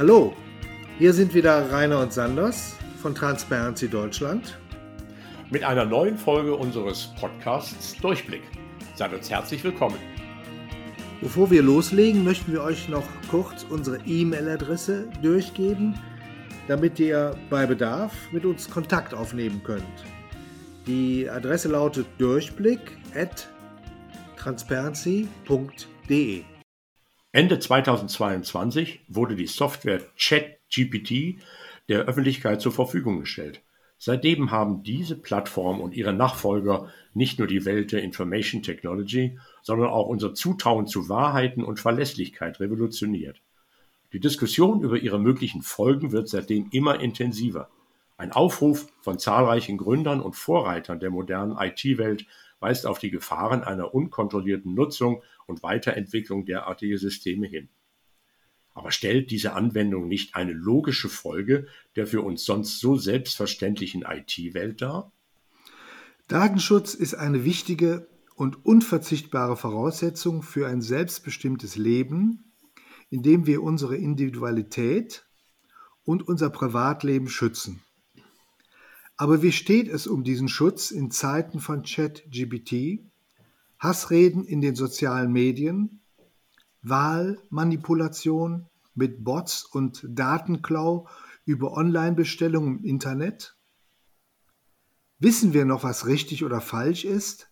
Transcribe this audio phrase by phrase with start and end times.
[0.00, 0.32] Hallo,
[0.98, 4.58] hier sind wieder Rainer und Sanders von Transparency Deutschland.
[5.50, 8.40] Mit einer neuen Folge unseres Podcasts Durchblick.
[8.94, 9.98] Seid uns herzlich willkommen.
[11.20, 15.92] Bevor wir loslegen, möchten wir euch noch kurz unsere E-Mail-Adresse durchgeben,
[16.66, 19.84] damit ihr bei Bedarf mit uns Kontakt aufnehmen könnt.
[20.86, 23.50] Die Adresse lautet durchblick at
[24.38, 26.44] transparency.de.
[27.32, 31.40] Ende 2022 wurde die Software ChatGPT
[31.88, 33.62] der Öffentlichkeit zur Verfügung gestellt.
[33.98, 39.90] Seitdem haben diese Plattform und ihre Nachfolger nicht nur die Welt der Information Technology, sondern
[39.90, 43.40] auch unser Zutrauen zu Wahrheiten und Verlässlichkeit revolutioniert.
[44.12, 47.68] Die Diskussion über ihre möglichen Folgen wird seitdem immer intensiver.
[48.16, 52.26] Ein Aufruf von zahlreichen Gründern und Vorreitern der modernen IT-Welt
[52.60, 57.68] weist auf die Gefahren einer unkontrollierten Nutzung und Weiterentwicklung derartiger Systeme hin.
[58.72, 61.66] Aber stellt diese Anwendung nicht eine logische Folge
[61.96, 65.12] der für uns sonst so selbstverständlichen IT-Welt dar?
[66.28, 72.52] Datenschutz ist eine wichtige und unverzichtbare Voraussetzung für ein selbstbestimmtes Leben,
[73.10, 75.26] in dem wir unsere Individualität
[76.04, 77.82] und unser Privatleben schützen.
[79.20, 83.04] Aber wie steht es um diesen Schutz in Zeiten von ChatGPT,
[83.78, 86.00] Hassreden in den sozialen Medien,
[86.80, 91.06] Wahlmanipulation mit Bots und Datenklau
[91.44, 93.58] über Online-Bestellungen im Internet?
[95.18, 97.50] Wissen wir noch, was richtig oder falsch ist?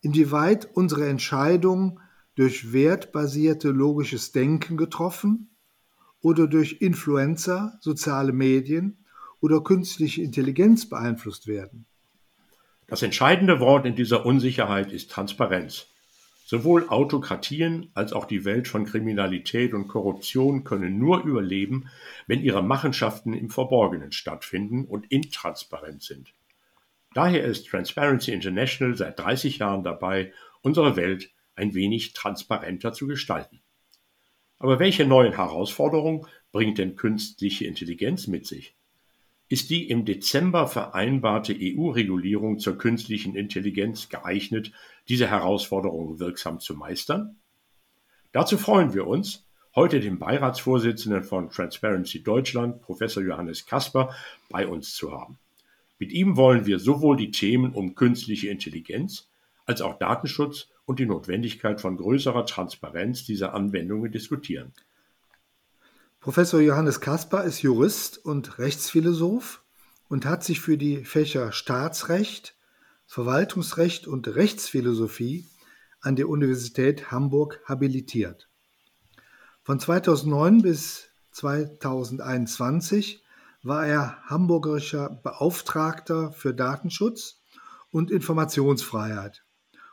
[0.00, 2.00] Inwieweit unsere Entscheidungen
[2.34, 5.50] durch wertbasierte logisches Denken getroffen
[6.20, 9.03] oder durch Influencer, soziale Medien
[9.44, 11.84] oder künstliche Intelligenz beeinflusst werden.
[12.86, 15.88] Das entscheidende Wort in dieser Unsicherheit ist Transparenz.
[16.46, 21.90] Sowohl Autokratien als auch die Welt von Kriminalität und Korruption können nur überleben,
[22.26, 26.32] wenn ihre Machenschaften im Verborgenen stattfinden und intransparent sind.
[27.12, 30.32] Daher ist Transparency International seit 30 Jahren dabei,
[30.62, 33.60] unsere Welt ein wenig transparenter zu gestalten.
[34.58, 38.74] Aber welche neuen Herausforderungen bringt denn künstliche Intelligenz mit sich?
[39.48, 44.72] Ist die im Dezember vereinbarte EU-Regulierung zur künstlichen Intelligenz geeignet,
[45.08, 47.36] diese Herausforderungen wirksam zu meistern?
[48.32, 54.14] Dazu freuen wir uns, heute den Beiratsvorsitzenden von Transparency Deutschland, Professor Johannes Kasper,
[54.48, 55.38] bei uns zu haben.
[55.98, 59.28] Mit ihm wollen wir sowohl die Themen um künstliche Intelligenz
[59.66, 64.72] als auch Datenschutz und die Notwendigkeit von größerer Transparenz dieser Anwendungen diskutieren.
[66.24, 69.62] Professor Johannes Kasper ist Jurist und Rechtsphilosoph
[70.08, 72.56] und hat sich für die Fächer Staatsrecht,
[73.04, 75.46] Verwaltungsrecht und Rechtsphilosophie
[76.00, 78.48] an der Universität Hamburg habilitiert.
[79.64, 83.22] Von 2009 bis 2021
[83.62, 87.42] war er hamburgerischer Beauftragter für Datenschutz
[87.90, 89.44] und Informationsfreiheit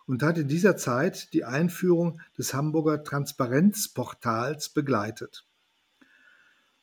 [0.05, 5.45] und hat in dieser Zeit die Einführung des Hamburger Transparenzportals begleitet.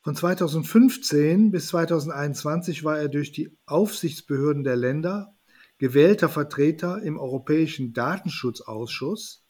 [0.08, 5.34] Von 2015 bis 2021 war er durch die Aufsichtsbehörden der Länder
[5.76, 9.44] gewählter Vertreter im Europäischen Datenschutzausschuss.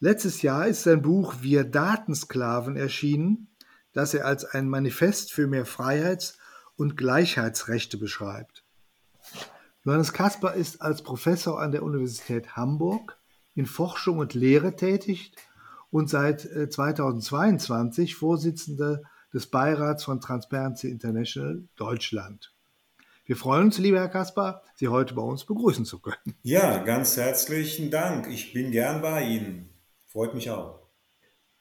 [0.00, 3.54] Letztes Jahr ist sein Buch Wir Datensklaven erschienen,
[3.92, 6.36] das er als ein Manifest für mehr Freiheits-
[6.74, 8.64] und Gleichheitsrechte beschreibt.
[9.84, 13.16] Johannes Kasper ist als Professor an der Universität Hamburg
[13.54, 15.30] in Forschung und Lehre tätig
[15.90, 19.02] und seit 2022 äh, Vorsitzender
[19.32, 22.52] des Beirats von Transparency International Deutschland.
[23.24, 26.36] Wir freuen uns, lieber Herr Kaspar, Sie heute bei uns begrüßen zu können.
[26.42, 28.28] Ja, ganz herzlichen Dank.
[28.28, 29.68] Ich bin gern bei Ihnen.
[30.06, 30.86] Freut mich auch.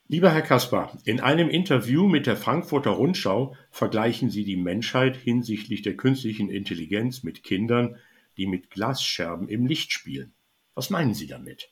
[0.07, 5.81] Lieber Herr Kaspar, in einem Interview mit der Frankfurter Rundschau vergleichen Sie die Menschheit hinsichtlich
[5.81, 7.97] der künstlichen Intelligenz mit Kindern,
[8.37, 10.35] die mit Glasscherben im Licht spielen.
[10.75, 11.71] Was meinen Sie damit?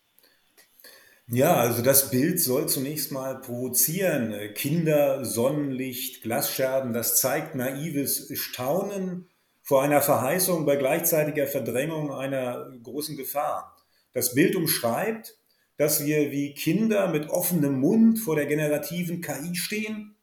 [1.28, 4.54] Ja, also das Bild soll zunächst mal provozieren.
[4.56, 9.30] Kinder, Sonnenlicht, Glasscherben, das zeigt naives Staunen
[9.62, 13.78] vor einer Verheißung bei gleichzeitiger Verdrängung einer großen Gefahr.
[14.12, 15.38] Das Bild umschreibt,
[15.78, 20.16] dass wir wie Kinder mit offenem Mund vor der generativen KI stehen,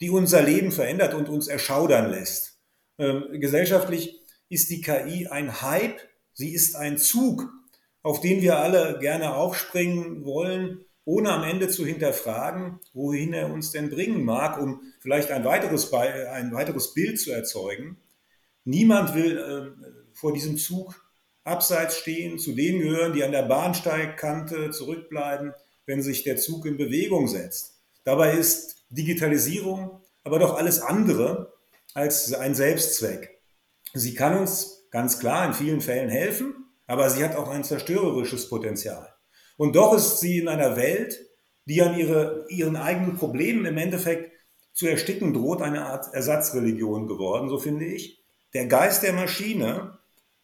[0.00, 2.58] die unser Leben verändert und uns erschaudern lässt.
[2.98, 6.00] Ähm, gesellschaftlich ist die KI ein Hype,
[6.32, 7.52] sie ist ein Zug,
[8.02, 13.72] auf den wir alle gerne aufspringen wollen, ohne am Ende zu hinterfragen, wohin er uns
[13.72, 17.98] denn bringen mag, um vielleicht ein weiteres, ein weiteres Bild zu erzeugen.
[18.64, 21.04] Niemand will äh, vor diesem Zug
[21.44, 25.52] abseits stehen, zu denen gehören, die an der Bahnsteigkante zurückbleiben,
[25.86, 27.80] wenn sich der Zug in Bewegung setzt.
[28.04, 31.52] Dabei ist Digitalisierung, aber doch alles andere
[31.94, 33.40] als ein Selbstzweck.
[33.94, 36.54] Sie kann uns ganz klar in vielen Fällen helfen,
[36.90, 39.14] aber sie hat auch ein zerstörerisches Potenzial.
[39.56, 41.16] Und doch ist sie in einer Welt,
[41.64, 44.32] die an ihre, ihren eigenen Problemen im Endeffekt
[44.72, 48.24] zu ersticken droht, eine Art Ersatzreligion geworden, so finde ich.
[48.54, 50.00] Der Geist der Maschine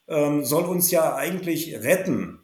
[0.07, 2.39] ähm, soll uns ja eigentlich retten,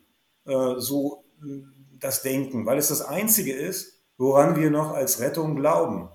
[0.47, 1.63] äh, so äh,
[2.01, 6.09] das Denken, weil es das Einzige ist, woran wir noch als Rettung glauben.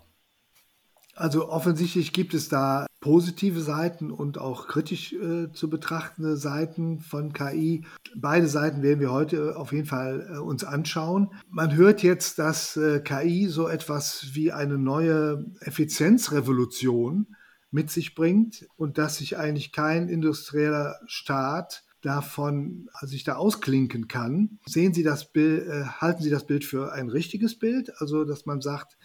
[1.15, 7.31] Also offensichtlich gibt es da positive Seiten und auch kritisch äh, zu betrachtende Seiten von
[7.31, 7.85] KI.
[8.15, 11.31] Beide Seiten werden wir heute auf jeden Fall äh, uns anschauen.
[11.49, 17.35] Man hört jetzt, dass äh, KI so etwas wie eine neue Effizienzrevolution
[17.69, 24.07] mit sich bringt und dass sich eigentlich kein industrieller Staat davon also sich da ausklinken
[24.07, 24.59] kann.
[24.65, 27.91] Sehen Sie das Bild, äh, halten Sie das Bild für ein richtiges Bild?
[27.99, 28.97] Also, dass man sagt,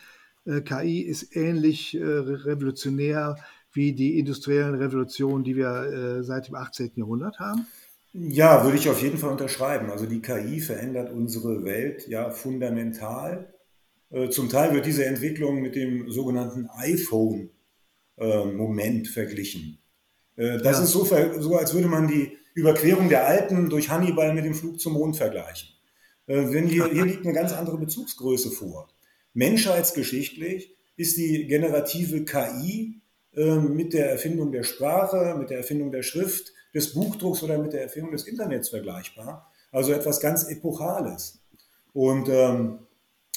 [0.45, 3.37] äh, KI ist ähnlich äh, revolutionär
[3.73, 6.93] wie die industriellen Revolutionen, die wir äh, seit dem 18.
[6.97, 7.67] Jahrhundert haben?
[8.13, 9.91] Ja, würde ich auf jeden Fall unterschreiben.
[9.91, 13.55] Also die KI verändert unsere Welt ja fundamental.
[14.11, 19.79] Äh, zum Teil wird diese Entwicklung mit dem sogenannten iPhone-Moment verglichen.
[20.35, 20.83] Das ja.
[20.83, 24.81] ist so, so, als würde man die Überquerung der Alpen durch Hannibal mit dem Flug
[24.81, 25.69] zum Mond vergleichen.
[26.27, 28.89] Wenn hier, hier liegt eine ganz andere Bezugsgröße vor.
[29.35, 33.02] Menschheitsgeschichtlich ist die generative KI äh,
[33.35, 37.83] mit der Erfindung der Sprache, mit der Erfindung der Schrift, des Buchdrucks oder mit der
[37.83, 39.51] Erfindung des Internets vergleichbar.
[39.71, 41.43] Also etwas ganz Epochales.
[41.93, 42.81] Und ähm,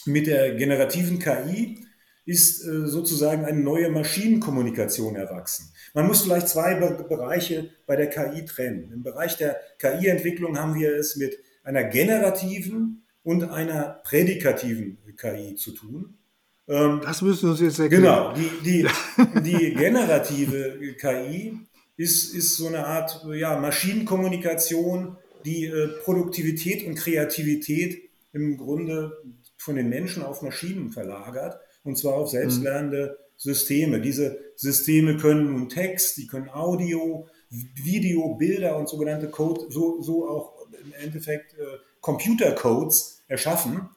[0.06, 1.86] mit der generativen KI
[2.26, 5.72] ist äh, sozusagen eine neue Maschinenkommunikation erwachsen.
[5.94, 8.92] Man muss vielleicht zwei Be Bereiche bei der KI trennen.
[8.92, 15.72] Im Bereich der KI-Entwicklung haben wir es mit einer generativen und einer prädikativen KI zu
[15.72, 16.18] tun.
[16.68, 18.04] Ähm, das müssen wir uns jetzt erklären.
[18.04, 21.60] Genau, die, die, die generative KI
[21.98, 29.18] ist, ist so eine Art ja, Maschinenkommunikation, die äh, Produktivität und Kreativität im Grunde
[29.58, 33.18] von den Menschen auf Maschinen verlagert, und zwar auf selbstlernende.
[33.38, 34.02] Systeme.
[34.02, 40.28] Diese Systeme können nun Text, die können Audio, Video, Bilder und sogenannte Code, so, so
[40.28, 43.90] auch im Endeffekt äh, Computercodes erschaffen.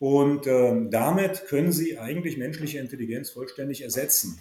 [0.00, 4.40] Und äh, damit können sie eigentlich menschliche Intelligenz vollständig ersetzen.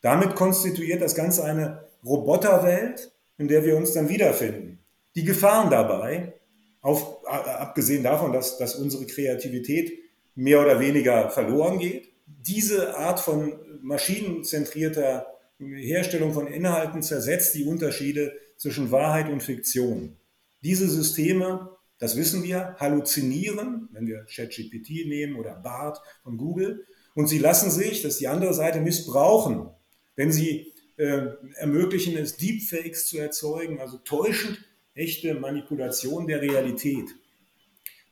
[0.00, 4.78] Damit konstituiert das Ganze eine Roboterwelt, in der wir uns dann wiederfinden.
[5.16, 6.34] Die Gefahren dabei,
[6.82, 9.92] auf, abgesehen davon, dass, dass unsere Kreativität
[10.36, 15.26] mehr oder weniger verloren geht, diese Art von maschinenzentrierter
[15.58, 20.16] Herstellung von Inhalten zersetzt die Unterschiede zwischen Wahrheit und Fiktion.
[20.62, 26.86] Diese Systeme das wissen wir, halluzinieren, wenn wir ChatGPT nehmen oder BART von Google.
[27.14, 29.70] Und sie lassen sich, das ist die andere Seite, missbrauchen,
[30.14, 34.58] wenn sie äh, ermöglichen es, Deepfakes zu erzeugen, also täuschend
[34.94, 37.14] echte Manipulation der Realität.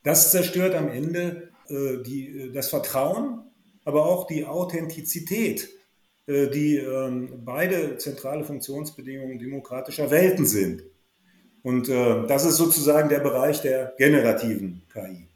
[0.03, 3.41] Das zerstört am Ende äh, die, äh, das Vertrauen,
[3.85, 5.71] aber auch die Authentizität,
[6.27, 10.85] äh, die ähm, beide zentrale Funktionsbedingungen demokratischer Welten sind.
[11.65, 15.27] Und äh, das ist sozusagen der Bereich der generativen KI.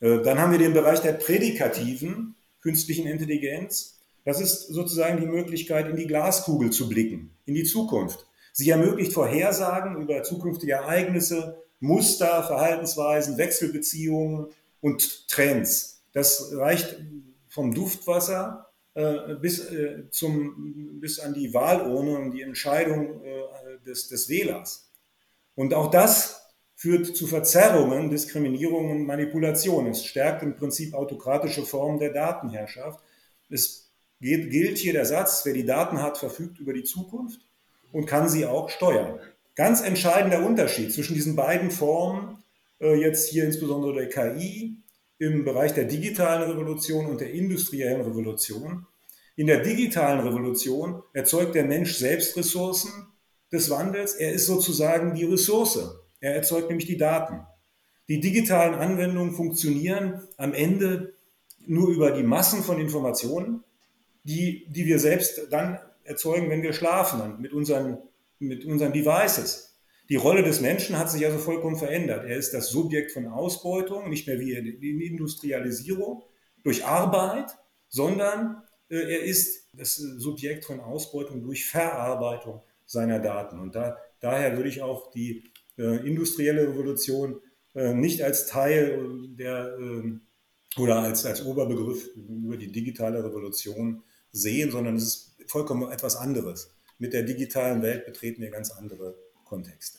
[0.00, 3.98] Äh, dann haben wir den Bereich der prädikativen künstlichen Intelligenz.
[4.26, 8.26] Das ist sozusagen die Möglichkeit, in die Glaskugel zu blicken, in die Zukunft.
[8.52, 14.48] Sie ermöglicht Vorhersagen über zukünftige Ereignisse, Muster, Verhaltensweisen, Wechselbeziehungen
[14.82, 16.02] und Trends.
[16.12, 16.98] Das reicht
[17.48, 24.08] vom Duftwasser äh, bis, äh, zum, bis an die Wahlurne und die Entscheidung äh, des,
[24.08, 24.85] des Wählers.
[25.56, 26.46] Und auch das
[26.76, 29.90] führt zu Verzerrungen, Diskriminierungen und Manipulationen.
[29.90, 33.00] Es stärkt im Prinzip autokratische Formen der Datenherrschaft.
[33.48, 37.40] Es geht, gilt hier der Satz, wer die Daten hat, verfügt über die Zukunft
[37.92, 39.18] und kann sie auch steuern.
[39.54, 42.42] Ganz entscheidender Unterschied zwischen diesen beiden Formen,
[42.78, 44.76] äh, jetzt hier insbesondere der KI
[45.18, 48.86] im Bereich der digitalen Revolution und der industriellen Revolution.
[49.34, 52.90] In der digitalen Revolution erzeugt der Mensch selbst Ressourcen,
[53.56, 54.14] des Wandels.
[54.14, 55.78] Er ist sozusagen die Ressource.
[56.20, 57.46] Er erzeugt nämlich die Daten.
[58.08, 61.14] Die digitalen Anwendungen funktionieren am Ende
[61.66, 63.64] nur über die Massen von Informationen,
[64.22, 67.98] die, die wir selbst dann erzeugen, wenn wir schlafen, mit unseren,
[68.38, 69.76] mit unseren Devices.
[70.08, 72.24] Die Rolle des Menschen hat sich also vollkommen verändert.
[72.24, 76.22] Er ist das Subjekt von Ausbeutung, nicht mehr wie in Industrialisierung
[76.62, 77.56] durch Arbeit,
[77.88, 83.58] sondern äh, er ist das Subjekt von Ausbeutung durch Verarbeitung seiner Daten.
[83.58, 87.40] Und da, daher würde ich auch die äh, industrielle Revolution
[87.74, 94.02] äh, nicht als Teil der, äh, oder als, als Oberbegriff über die digitale Revolution
[94.32, 96.72] sehen, sondern es ist vollkommen etwas anderes.
[96.98, 99.98] Mit der digitalen Welt betreten wir ganz andere Kontexte.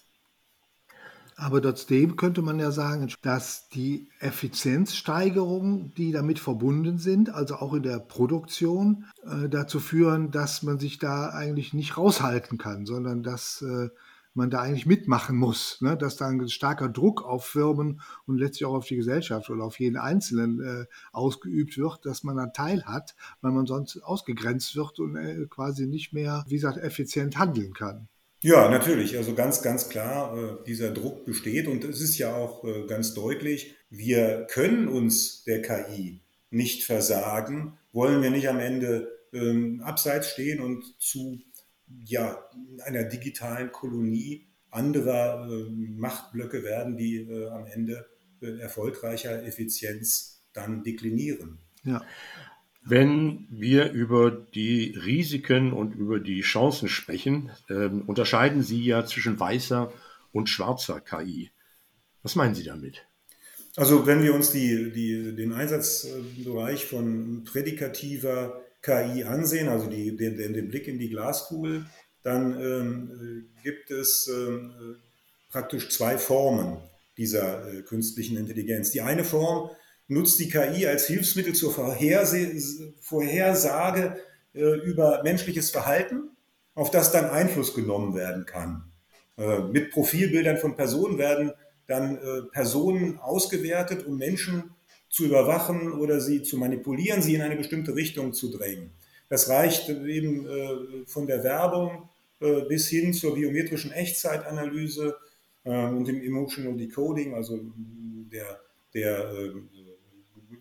[1.39, 7.75] Aber trotzdem könnte man ja sagen, dass die Effizienzsteigerungen, die damit verbunden sind, also auch
[7.75, 13.21] in der Produktion, äh, dazu führen, dass man sich da eigentlich nicht raushalten kann, sondern
[13.21, 13.89] dass äh,
[14.33, 15.95] man da eigentlich mitmachen muss, ne?
[15.95, 19.79] dass da ein starker Druck auf Firmen und letztlich auch auf die Gesellschaft oder auf
[19.79, 24.99] jeden Einzelnen äh, ausgeübt wird, dass man einen Teil hat, weil man sonst ausgegrenzt wird
[24.99, 28.07] und äh, quasi nicht mehr, wie gesagt, effizient handeln kann.
[28.41, 29.17] Ja, natürlich.
[29.17, 33.13] Also ganz, ganz klar, äh, dieser Druck besteht und es ist ja auch äh, ganz
[33.13, 40.29] deutlich, wir können uns der KI nicht versagen, wollen wir nicht am Ende ähm, abseits
[40.29, 41.39] stehen und zu
[42.05, 42.43] ja,
[42.83, 48.05] einer digitalen Kolonie anderer äh, Machtblöcke werden, die äh, am Ende
[48.39, 51.57] erfolgreicher Effizienz dann deklinieren.
[51.83, 52.03] Ja.
[52.89, 59.37] Wenn wir über die Risiken und über die Chancen sprechen, äh, unterscheiden Sie ja zwischen
[59.37, 59.91] weißer
[60.31, 61.51] und schwarzer KI.
[62.23, 63.05] Was meinen Sie damit?
[63.75, 70.37] Also wenn wir uns die, die, den Einsatzbereich von prädikativer KI ansehen, also die, den,
[70.37, 71.85] den, Blick in die Glaskugel,
[72.23, 74.95] dann ähm, gibt es ähm,
[75.51, 76.77] praktisch zwei Formen
[77.17, 78.91] dieser äh, künstlichen Intelligenz.
[78.91, 79.71] Die eine Form
[80.07, 82.51] nutzt die KI als Hilfsmittel zur Vorherse
[83.01, 84.17] Vorhersage
[84.53, 86.29] äh, über menschliches Verhalten,
[86.75, 88.91] auf das dann Einfluss genommen werden kann.
[89.37, 91.51] Äh, mit Profilbildern von Personen werden
[91.87, 94.71] dann äh, Personen ausgewertet, um Menschen
[95.09, 98.91] zu überwachen oder sie zu manipulieren, sie in eine bestimmte Richtung zu drängen.
[99.29, 102.09] Das reicht eben äh, von der Werbung
[102.39, 105.17] äh, bis hin zur biometrischen Echtzeitanalyse
[105.63, 107.59] äh, und dem Emotional Decoding, also
[108.31, 108.61] der,
[108.93, 109.31] der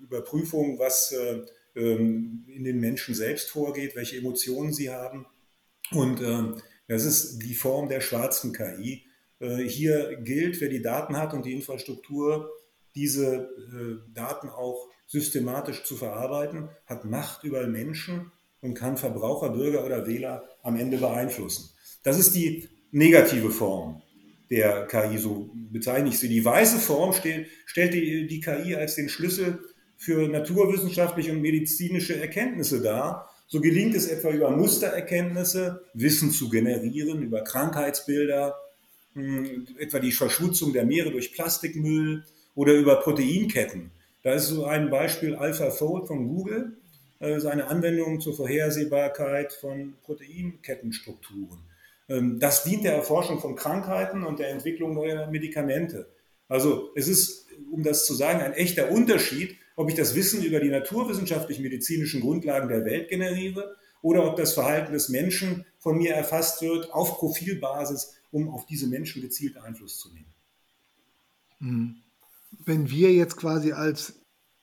[0.07, 1.43] Überprüfung, was äh,
[1.77, 5.27] ähm, in den Menschen selbst vorgeht, welche Emotionen sie haben.
[5.93, 6.57] Und ähm,
[6.89, 9.05] das ist die Form der schwarzen KI.
[9.41, 12.51] Äh, hier gilt, wer die Daten hat und die Infrastruktur,
[12.95, 19.85] diese äh, Daten auch systematisch zu verarbeiten, hat Macht über Menschen und kann Verbraucher, Bürger
[19.85, 21.71] oder Wähler am Ende beeinflussen.
[22.03, 24.03] Das ist die negative Form
[24.51, 26.29] der KI, so bezeichne ich sie.
[26.29, 29.59] Die weiße Form stellt, die KI als den Schlüssel
[29.97, 33.31] für naturwissenschaftliche und medizinische Erkenntnisse dar.
[33.47, 38.57] So gelingt es etwa über Mustererkenntnisse Wissen zu generieren, über Krankheitsbilder,
[39.15, 42.25] hm, etwa die Verschmutzung der Meere durch Plastikmüll
[42.55, 43.91] oder über Proteinketten.
[44.23, 46.77] Da ist so ein Beispiel AlphaFold von Google,
[47.19, 51.59] seine Anwendung zur Vorhersehbarkeit von Proteinkettenstrukturen.
[52.09, 56.09] Ähm, das dient der Erforschung von Krankheiten und der Entwicklung neuer Medikamente.
[56.49, 60.59] Also es ist, um das zu sagen, ein echter Unterschied, ob ich das Wissen über
[60.59, 66.63] die naturwissenschaftlich-medizinischen Grundlagen der Welt generiere oder ob das Verhalten des Menschen von mir erfasst
[66.63, 70.35] wird auf Profilbasis, um auf diese Menschen gezielt Einfluss zu nehmen.
[71.61, 71.97] Mhm.
[72.65, 74.21] Wenn wir jetzt quasi als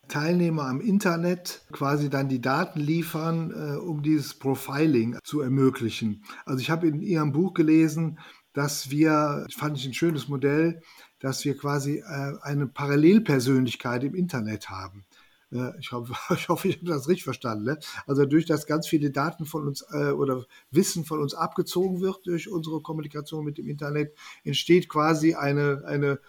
[0.08, 6.24] Teilnehmer am Internet quasi dann die Daten liefern, äh, um dieses Profiling zu ermöglichen.
[6.46, 8.20] Also ich habe in Ihrem Buch gelesen,
[8.54, 10.82] dass wir, fand ich ein schönes Modell,
[11.24, 15.06] dass wir quasi äh, eine Parallelpersönlichkeit im Internet haben.
[15.54, 17.64] Äh, ich, hoffe, ich hoffe, ich habe das richtig verstanden.
[17.64, 17.80] Ne?
[18.06, 22.28] Also durch das ganz viele Daten von uns äh, oder Wissen von uns abgezogen wird
[22.28, 24.14] durch unsere Kommunikation mit dem Internet,
[24.44, 26.20] entsteht quasi eine, eine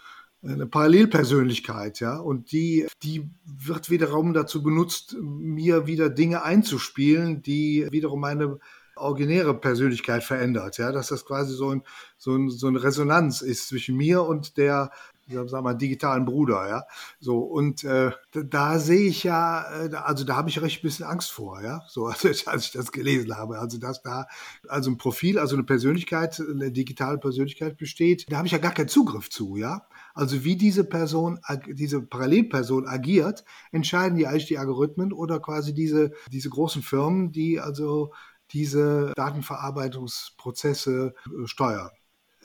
[0.46, 7.88] eine Parallelpersönlichkeit, ja, und die, die wird wiederum dazu benutzt, mir wieder Dinge einzuspielen, die
[7.90, 8.58] wiederum meine
[8.96, 11.82] originäre Persönlichkeit verändert, ja, dass das quasi so, ein,
[12.16, 14.90] so, ein, so eine Resonanz ist zwischen mir und der,
[15.28, 16.84] sagen wir mal, digitalen Bruder, ja.
[17.20, 20.86] So, und äh, da, da sehe ich ja, äh, also da habe ich recht ein
[20.86, 23.58] bisschen Angst vor, ja, so, also, als ich das gelesen habe.
[23.58, 24.26] Also, dass da
[24.68, 28.72] also ein Profil, also eine Persönlichkeit, eine digitale Persönlichkeit besteht, da habe ich ja gar
[28.72, 29.86] keinen Zugriff zu, ja.
[30.14, 36.12] Also wie diese Person, diese Parallelperson agiert, entscheiden die eigentlich die Algorithmen oder quasi diese,
[36.30, 38.12] diese großen Firmen, die also
[38.52, 41.90] diese Datenverarbeitungsprozesse äh, steuern.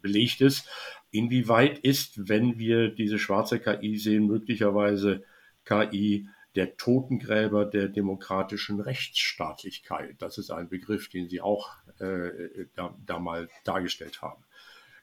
[0.00, 0.68] belegt ist.
[1.10, 5.22] Inwieweit ist, wenn wir diese schwarze KI sehen, möglicherweise
[5.64, 10.16] KI der Totengräber der demokratischen Rechtsstaatlichkeit?
[10.20, 14.42] Das ist ein Begriff, den Sie auch da, da mal dargestellt haben.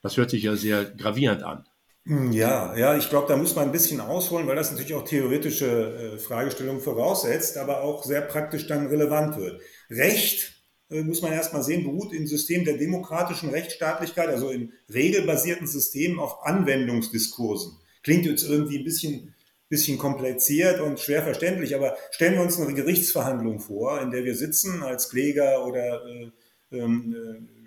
[0.01, 1.65] Das hört sich ja sehr gravierend an.
[2.05, 5.03] Hm, ja, ja, ich glaube, da muss man ein bisschen ausholen, weil das natürlich auch
[5.03, 9.61] theoretische äh, Fragestellungen voraussetzt, aber auch sehr praktisch dann relevant wird.
[9.89, 10.53] Recht
[10.89, 16.19] äh, muss man erstmal sehen, beruht im System der demokratischen Rechtsstaatlichkeit, also in regelbasierten Systemen
[16.19, 17.77] auf Anwendungsdiskursen.
[18.01, 19.35] Klingt jetzt irgendwie ein bisschen,
[19.67, 24.35] bisschen kompliziert und schwer verständlich, aber stellen wir uns eine Gerichtsverhandlung vor, in der wir
[24.35, 26.31] sitzen als Kläger oder äh,
[26.71, 27.15] ähm,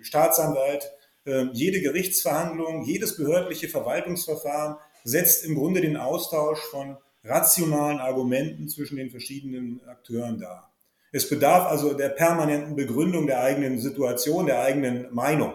[0.01, 0.91] äh, Staatsanwalt.
[1.25, 8.97] Äh, jede Gerichtsverhandlung, jedes behördliche Verwaltungsverfahren setzt im Grunde den Austausch von rationalen Argumenten zwischen
[8.97, 10.73] den verschiedenen Akteuren dar.
[11.11, 15.53] Es bedarf also der permanenten Begründung der eigenen Situation, der eigenen Meinung.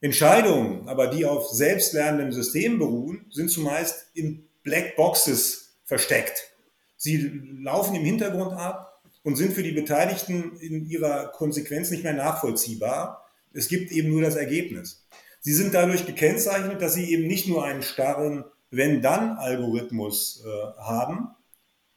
[0.00, 6.52] Entscheidungen, aber die auf selbstlernendem System beruhen, sind zumeist in Black Boxes versteckt.
[6.96, 12.14] Sie laufen im Hintergrund ab und sind für die Beteiligten in ihrer Konsequenz nicht mehr
[12.14, 13.27] nachvollziehbar.
[13.58, 15.08] Es gibt eben nur das Ergebnis.
[15.40, 21.30] Sie sind dadurch gekennzeichnet, dass sie eben nicht nur einen starren Wenn-Dann-Algorithmus äh, haben,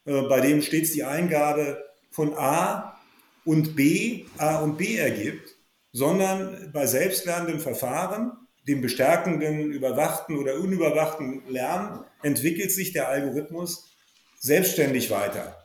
[0.06, 3.00] äh, bei dem stets die Eingabe von A
[3.46, 5.56] und B A und B ergibt,
[5.92, 8.32] sondern bei selbstlernendem Verfahren,
[8.68, 13.96] dem bestärkenden, überwachten oder unüberwachten Lernen, entwickelt sich der Algorithmus
[14.40, 15.64] selbstständig weiter.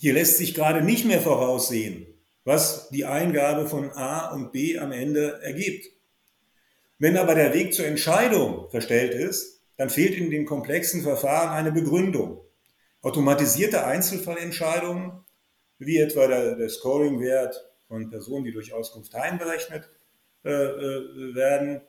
[0.00, 2.09] Hier lässt sich gerade nicht mehr voraussehen,
[2.50, 5.86] was die Eingabe von A und B am Ende ergibt.
[6.98, 11.70] Wenn aber der Weg zur Entscheidung verstellt ist, dann fehlt in den komplexen Verfahren eine
[11.70, 12.40] Begründung.
[13.02, 15.12] Automatisierte Einzelfallentscheidungen
[15.78, 17.54] wie etwa der, der Scoring-Wert
[17.86, 19.88] von Personen, die durch Auskunft einberechnet
[20.44, 21.82] äh, äh, werden,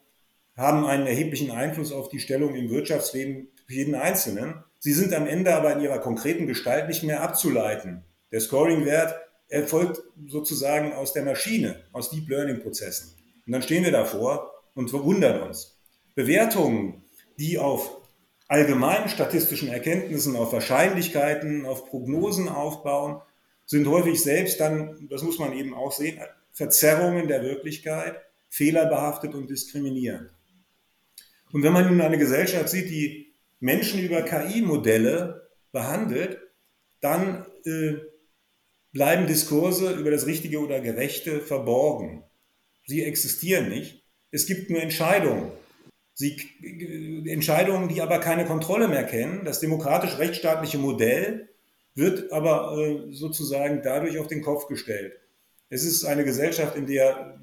[0.56, 4.64] haben einen erheblichen Einfluss auf die Stellung im Wirtschaftsleben für jeden Einzelnen.
[4.78, 8.06] Sie sind am Ende aber in ihrer konkreten Gestalt nicht mehr abzuleiten.
[8.32, 9.16] Der Scoring-Wert
[9.52, 13.14] erfolgt sozusagen aus der Maschine, aus Deep Learning-Prozessen.
[13.46, 15.78] Und dann stehen wir davor und verwundern uns.
[16.16, 17.04] Bewertungen,
[17.38, 17.98] die auf
[18.48, 23.22] allgemeinen statistischen Erkenntnissen, auf Wahrscheinlichkeiten, auf Prognosen aufbauen,
[23.66, 26.20] sind häufig selbst dann, das muss man eben auch sehen,
[26.52, 28.16] Verzerrungen der Wirklichkeit,
[28.50, 30.30] fehlerbehaftet und diskriminierend.
[31.52, 36.40] Und wenn man nun eine Gesellschaft sieht, die Menschen über KI-Modelle behandelt,
[37.02, 37.96] dann äh,
[38.92, 42.24] bleiben Diskurse über das Richtige oder Gerechte verborgen.
[42.86, 44.04] Sie existieren nicht.
[44.32, 45.52] Es gibt nur Entscheidungen.
[46.14, 49.46] Sie, äh, Entscheidungen, die aber keine Kontrolle mehr kennen.
[49.46, 51.50] Das demokratisch-rechtsstaatliche Modell
[51.96, 55.14] wird aber äh, sozusagen dadurch auf den Kopf gestellt.
[55.70, 57.40] Es ist eine Gesellschaft, in der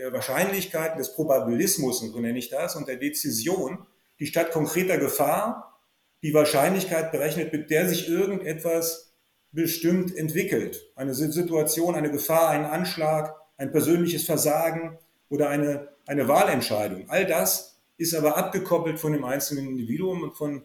[0.00, 3.86] der Wahrscheinlichkeiten des Probabilismus, so nenne ich das, und der Dezision,
[4.18, 5.78] die statt konkreter Gefahr
[6.22, 9.09] die Wahrscheinlichkeit berechnet, mit der sich irgendetwas
[9.52, 10.80] bestimmt entwickelt.
[10.96, 17.04] Eine Situation, eine Gefahr, ein Anschlag, ein persönliches Versagen oder eine, eine Wahlentscheidung.
[17.08, 20.62] All das ist aber abgekoppelt von dem einzelnen Individuum und von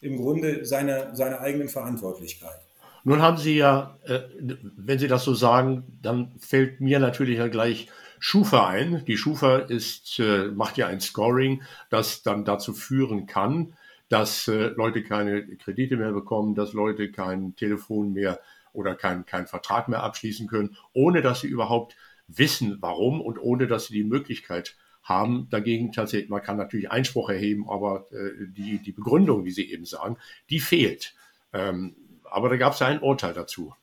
[0.00, 2.60] im Grunde seine, seine eigenen Verantwortlichkeit.
[3.04, 4.20] Nun haben Sie ja, äh,
[4.76, 7.88] wenn Sie das so sagen, dann fällt mir natürlich ja gleich
[8.20, 9.04] Schufa ein.
[9.06, 13.74] Die Schufa ist, äh, macht ja ein Scoring, das dann dazu führen kann,
[14.08, 18.40] dass äh, Leute keine Kredite mehr bekommen, dass Leute kein Telefon mehr
[18.72, 23.66] oder keinen kein Vertrag mehr abschließen können, ohne dass sie überhaupt wissen, warum und ohne
[23.66, 28.78] dass sie die Möglichkeit haben dagegen tatsächlich, man kann natürlich Einspruch erheben, aber äh, die,
[28.78, 30.18] die Begründung, wie Sie eben sagen,
[30.50, 31.14] die fehlt.
[31.54, 33.74] Ähm, aber da gab es ja ein Urteil dazu.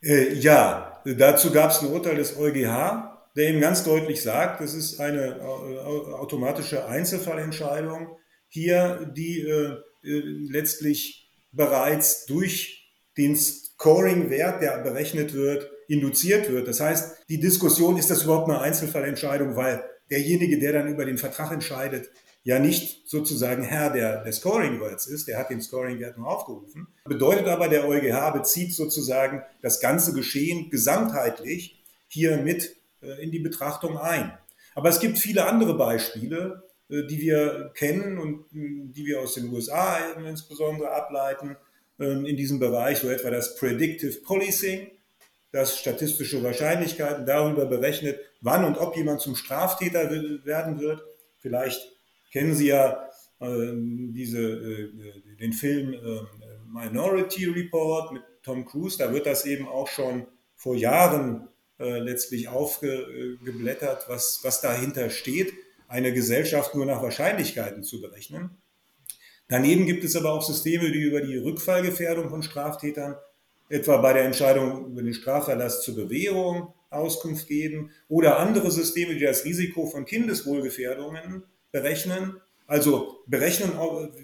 [0.00, 4.74] Äh, ja, dazu gab es ein Urteil des EuGH, der eben ganz deutlich sagt, es
[4.74, 8.16] ist eine äh, automatische Einzelfallentscheidung
[8.54, 16.68] hier, die äh, äh, letztlich bereits durch den Scoring-Wert, der berechnet wird, induziert wird.
[16.68, 21.18] Das heißt, die Diskussion, ist das überhaupt eine Einzelfallentscheidung, weil derjenige, der dann über den
[21.18, 22.10] Vertrag entscheidet,
[22.44, 26.86] ja nicht sozusagen Herr der, der Scoring-Words ist, der hat den Scoring-Wert nur aufgerufen.
[27.06, 33.40] Bedeutet aber, der EuGH bezieht sozusagen das ganze Geschehen gesamtheitlich hier mit äh, in die
[33.40, 34.38] Betrachtung ein.
[34.76, 39.50] Aber es gibt viele andere Beispiele, die wir kennen und äh, die wir aus den
[39.50, 41.56] USA insbesondere ableiten
[41.98, 44.90] ähm, in diesem Bereich, so etwa das Predictive Policing,
[45.52, 50.10] das statistische Wahrscheinlichkeiten darüber berechnet, wann und ob jemand zum Straftäter
[50.44, 51.00] werden wird.
[51.38, 51.80] Vielleicht
[52.32, 53.08] kennen Sie ja
[53.40, 54.90] ähm, diese,
[55.38, 55.94] den Film
[56.66, 58.98] Minority Report mit Tom Cruise.
[58.98, 65.52] Da wird das eben auch schon vor Jahren äh, letztlich aufgeblättert, was, was dahinter steht,
[65.94, 68.58] eine Gesellschaft nur nach Wahrscheinlichkeiten zu berechnen.
[69.48, 73.16] Daneben gibt es aber auch Systeme, die über die Rückfallgefährdung von Straftätern,
[73.68, 79.24] etwa bei der Entscheidung über den Strafverlass zur Bewährung, Auskunft geben oder andere Systeme, die
[79.24, 82.40] das Risiko von Kindeswohlgefährdungen berechnen.
[82.66, 83.72] Also berechnen,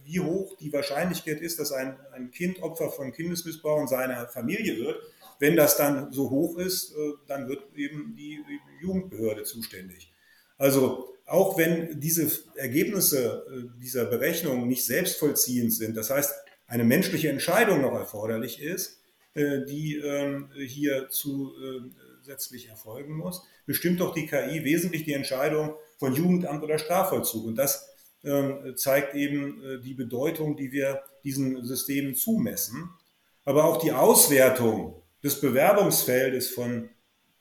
[0.05, 4.79] wie hoch die Wahrscheinlichkeit ist, dass ein, ein Kind Opfer von Kindesmissbrauch in seiner Familie
[4.79, 4.97] wird
[5.41, 8.39] wenn das dann so hoch ist, äh, dann wird eben die
[8.81, 10.13] Jugendbehörde zuständig.
[10.59, 16.35] Also auch wenn diese Ergebnisse äh, dieser Berechnung nicht selbstvollziehend sind, das heißt,
[16.67, 19.01] eine menschliche Entscheidung noch erforderlich ist,
[19.35, 26.15] äh, die ähm, hier zusätzlich erfolgen muss, bestimmt doch die KI wesentlich die Entscheidung von
[26.15, 27.47] Jugendamt oder Strafvollzug.
[27.47, 27.89] Und das
[28.25, 32.91] ähm, zeigt eben die Bedeutung, die wir diesen Systemen zumessen.
[33.45, 36.91] Aber auch die Auswertung des Bewerbungsfeldes von,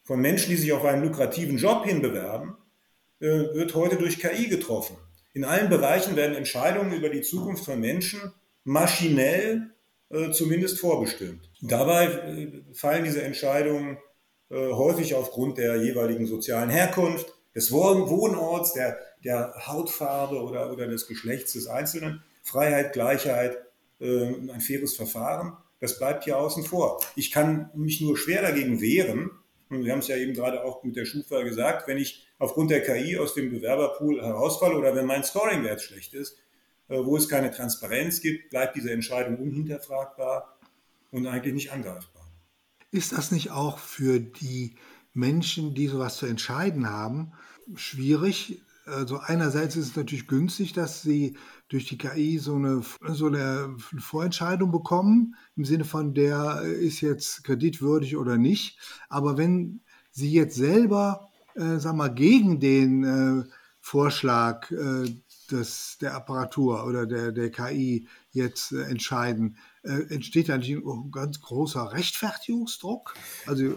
[0.03, 2.59] von Menschen, die sich auf einen lukrativen Job hinbewerben, äh,
[3.19, 4.95] wird heute durch KI getroffen.
[5.33, 9.71] In allen Bereichen werden Entscheidungen über die Zukunft von Menschen maschinell
[10.09, 11.49] äh, zumindest vorbestimmt.
[11.61, 13.97] Dabei äh, fallen diese Entscheidungen
[14.49, 21.07] äh, häufig aufgrund der jeweiligen sozialen Herkunft, des Wohnorts, der, der Hautfarbe oder, oder des
[21.07, 23.57] Geschlechts des Einzelnen, Freiheit, Gleichheit,
[23.99, 26.99] äh, ein faires Verfahren das bleibt hier außen vor.
[27.15, 29.31] Ich kann mich nur schwer dagegen wehren.
[29.69, 32.71] Und wir haben es ja eben gerade auch mit der Schufa gesagt, wenn ich aufgrund
[32.71, 36.37] der KI aus dem Bewerberpool herausfalle oder wenn mein Scoring-Wert schlecht ist,
[36.87, 40.57] äh, wo es keine Transparenz gibt, bleibt diese Entscheidung unhinterfragbar
[41.11, 42.27] und eigentlich nicht angreifbar.
[42.91, 44.75] Ist das nicht auch für die
[45.13, 47.33] Menschen, die sowas zu entscheiden haben,
[47.75, 53.27] schwierig, also einerseits ist es natürlich günstig, dass sie durch die KI so eine, so
[53.27, 58.79] eine Vorentscheidung bekommen, im Sinne von, der ist jetzt kreditwürdig oder nicht.
[59.07, 63.43] Aber wenn sie jetzt selber, äh, sag mal, gegen den äh,
[63.79, 65.05] Vorschlag äh,
[65.51, 71.11] des, der Apparatur oder der, der KI jetzt äh, entscheiden, äh, entsteht da nicht ein
[71.11, 73.13] ganz großer Rechtfertigungsdruck?
[73.45, 73.75] Also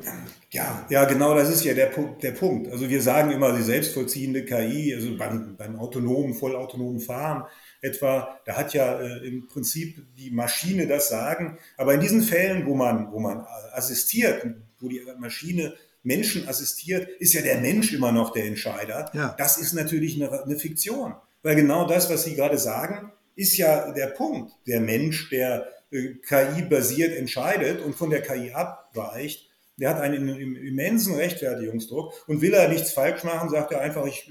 [0.50, 1.90] ja, ja, genau, das ist ja der,
[2.22, 2.70] der Punkt.
[2.70, 7.44] Also wir sagen immer, die selbstvollziehende KI, also beim, beim autonomen, vollautonomen Fahren
[7.80, 11.58] etwa, da hat ja äh, im Prinzip die Maschine das Sagen.
[11.76, 14.46] Aber in diesen Fällen, wo man, wo man assistiert,
[14.78, 19.10] wo die Maschine Menschen assistiert, ist ja der Mensch immer noch der Entscheider.
[19.14, 19.34] Ja.
[19.38, 21.14] Das ist natürlich eine, eine Fiktion.
[21.42, 24.52] Weil genau das, was Sie gerade sagen, ist ja der Punkt.
[24.66, 31.14] Der Mensch, der äh, KI-basiert entscheidet und von der KI abweicht, der hat einen immensen
[31.14, 34.30] Rechtfertigungsdruck und will er nichts falsch machen, sagt er einfach, ich,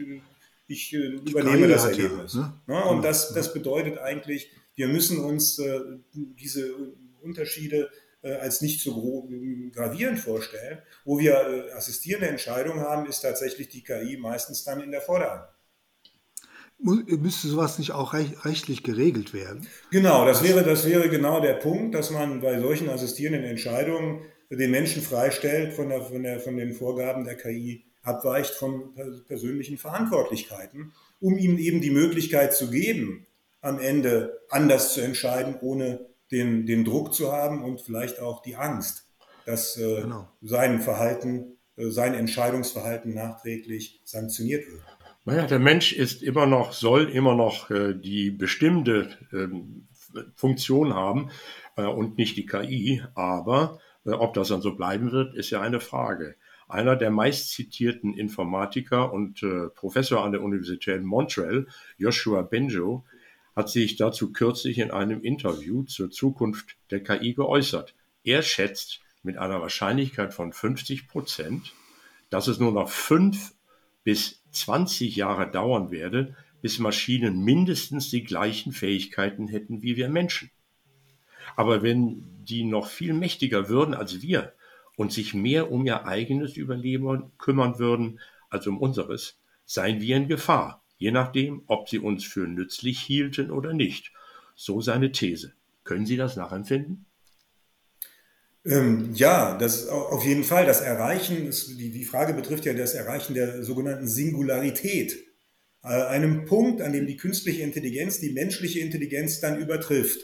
[0.68, 2.34] ich äh, übernehme das Ergebnis.
[2.34, 2.86] Ja, ne?
[2.86, 5.80] Und das, das bedeutet eigentlich, wir müssen uns äh,
[6.14, 6.74] diese
[7.22, 7.90] Unterschiede
[8.24, 9.28] als nicht so
[9.74, 10.78] gravierend vorstellen.
[11.06, 15.46] Wo wir assistierende Entscheidungen haben, ist tatsächlich die KI meistens dann in der Vorderhand.
[16.84, 19.68] Müsste sowas nicht auch rechtlich geregelt werden?
[19.92, 24.72] Genau, das wäre, das wäre genau der Punkt, dass man bei solchen assistierenden Entscheidungen den
[24.72, 28.96] Menschen freistellt von, der, von, der, von den Vorgaben der KI, abweicht von
[29.28, 33.28] persönlichen Verantwortlichkeiten, um ihm eben die Möglichkeit zu geben,
[33.62, 38.56] am Ende anders zu entscheiden, ohne den, den Druck zu haben und vielleicht auch die
[38.56, 39.06] Angst,
[39.46, 40.28] dass äh, genau.
[40.42, 44.84] sein Verhalten, äh, sein Entscheidungsverhalten nachträglich sanktioniert wird.
[45.24, 49.48] Naja, der Mensch ist immer noch, soll immer noch äh, die bestimmte äh,
[50.36, 51.30] Funktion haben
[51.76, 53.04] äh, und nicht die KI.
[53.14, 56.36] Aber äh, ob das dann so bleiben wird, ist ja eine Frage.
[56.68, 63.06] Einer der meistzitierten Informatiker und äh, Professor an der Universität Montreal, Joshua Benjo,
[63.56, 67.94] hat sich dazu kürzlich in einem Interview zur Zukunft der KI geäußert.
[68.24, 71.74] Er schätzt mit einer Wahrscheinlichkeit von 50 Prozent,
[72.30, 73.54] dass es nur noch fünf
[74.04, 80.52] bis 20 Jahre dauern werde, bis Maschinen mindestens die gleichen Fähigkeiten hätten wie wir Menschen.
[81.56, 84.54] Aber wenn die noch viel mächtiger würden als wir
[84.96, 90.28] und sich mehr um ihr eigenes Überleben kümmern würden als um unseres, seien wir in
[90.28, 94.12] Gefahr, je nachdem, ob sie uns für nützlich hielten oder nicht.
[94.56, 95.54] So seine These.
[95.84, 97.06] Können Sie das nachempfinden?
[98.64, 100.66] Ähm, ja, das auf jeden Fall.
[100.66, 105.24] Das Erreichen, ist, die, die Frage betrifft ja das Erreichen der sogenannten Singularität.
[105.84, 110.22] Äh, einem Punkt, an dem die künstliche Intelligenz die menschliche Intelligenz dann übertrifft.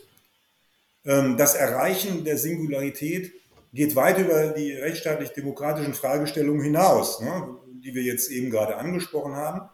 [1.03, 3.33] Ähm, das Erreichen der Singularität
[3.73, 9.69] geht weit über die rechtsstaatlich-demokratischen Fragestellungen hinaus, ne, die wir jetzt eben gerade angesprochen haben.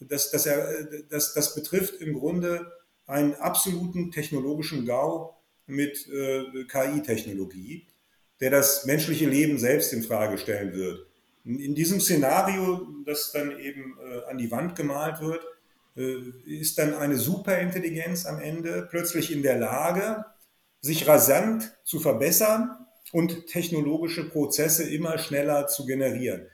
[0.00, 0.48] Das, das,
[1.08, 2.70] das, das betrifft im Grunde
[3.06, 5.34] einen absoluten technologischen GAU
[5.66, 7.86] mit äh, KI-Technologie,
[8.40, 11.06] der das menschliche Leben selbst in Frage stellen wird.
[11.44, 15.44] In diesem Szenario, das dann eben äh, an die Wand gemalt wird,
[15.96, 20.24] äh, ist dann eine Superintelligenz am Ende plötzlich in der Lage,
[20.80, 26.48] sich rasant zu verbessern und technologische Prozesse immer schneller zu generieren.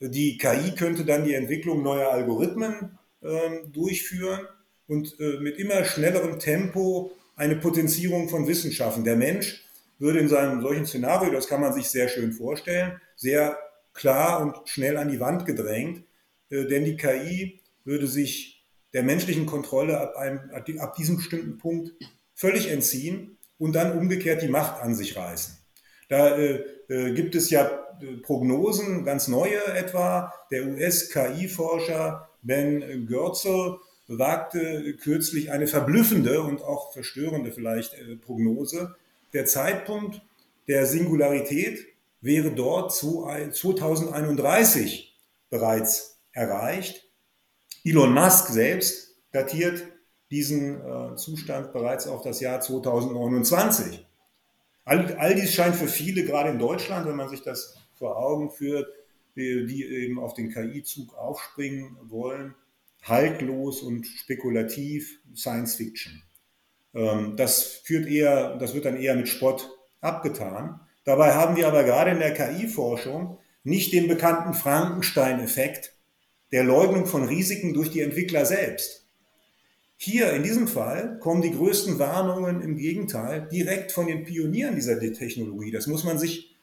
[0.00, 4.46] Die KI könnte dann die Entwicklung neuer Algorithmen äh, durchführen
[4.86, 9.04] und äh, mit immer schnellerem Tempo eine Potenzierung von Wissenschaften.
[9.04, 9.63] Der Mensch
[9.98, 13.58] würde in seinem solchen Szenario, das kann man sich sehr schön vorstellen, sehr
[13.92, 16.04] klar und schnell an die Wand gedrängt,
[16.50, 21.92] äh, denn die KI würde sich der menschlichen Kontrolle ab, einem, ab diesem bestimmten Punkt
[22.34, 25.58] völlig entziehen und dann umgekehrt die Macht an sich reißen.
[26.08, 27.66] Da äh, äh, gibt es ja
[28.00, 30.32] äh, Prognosen, ganz neue etwa.
[30.50, 38.94] Der US-KI-Forscher Ben Goertzel wagte kürzlich eine verblüffende und auch verstörende vielleicht äh, Prognose.
[39.34, 40.22] Der Zeitpunkt
[40.68, 41.86] der Singularität
[42.20, 45.14] wäre dort zu 2031
[45.50, 47.10] bereits erreicht.
[47.84, 49.84] Elon Musk selbst datiert
[50.30, 54.06] diesen äh, Zustand bereits auf das Jahr 2029.
[54.84, 58.50] All, all dies scheint für viele, gerade in Deutschland, wenn man sich das vor Augen
[58.50, 58.88] führt,
[59.36, 62.54] die, die eben auf den KI-Zug aufspringen wollen,
[63.02, 66.22] haltlos und spekulativ Science Fiction.
[66.94, 70.80] Ähm, das führt eher, das wird dann eher mit Spott abgetan.
[71.04, 75.94] Dabei haben wir aber gerade in der KI-Forschung nicht den bekannten Frankenstein-Effekt
[76.52, 79.06] der Leugnung von Risiken durch die Entwickler selbst.
[79.96, 84.98] Hier in diesem Fall kommen die größten Warnungen im Gegenteil direkt von den Pionieren dieser
[85.00, 85.70] Technologie.
[85.70, 86.54] Das muss man sich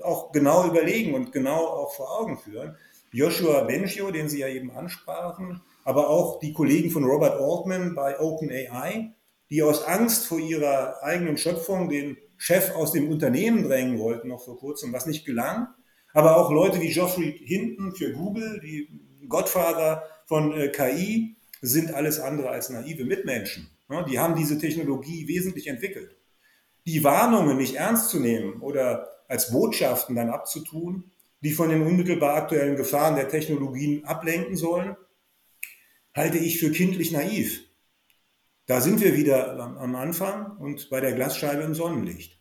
[0.00, 2.76] auch genau überlegen und genau auch vor Augen führen.
[3.12, 8.18] Joshua Bengio, den Sie ja eben ansprachen, aber auch die Kollegen von Robert Altman bei
[8.18, 9.12] OpenAI,
[9.54, 14.44] die aus Angst vor ihrer eigenen Schöpfung den Chef aus dem Unternehmen drängen wollten, noch
[14.44, 15.68] vor kurzem, was nicht gelang.
[16.12, 18.88] Aber auch Leute wie Geoffrey Hinton für Google, die
[19.28, 23.70] Gottvater von äh, KI, sind alles andere als naive Mitmenschen.
[24.08, 26.16] Die haben diese Technologie wesentlich entwickelt.
[26.84, 31.12] Die Warnungen nicht ernst zu nehmen oder als Botschaften dann abzutun,
[31.42, 34.96] die von den unmittelbar aktuellen Gefahren der Technologien ablenken sollen,
[36.12, 37.60] halte ich für kindlich naiv.
[38.66, 42.40] Da sind wir wieder am Anfang und bei der Glasscheibe im Sonnenlicht.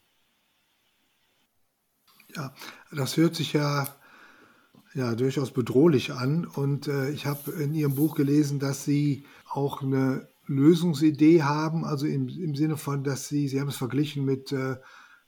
[2.35, 2.53] Ja,
[2.91, 3.87] das hört sich ja
[4.93, 6.45] ja durchaus bedrohlich an.
[6.45, 12.05] Und äh, ich habe in Ihrem Buch gelesen, dass Sie auch eine Lösungsidee haben, also
[12.05, 14.77] im, im Sinne von, dass Sie, Sie haben es verglichen mit, äh,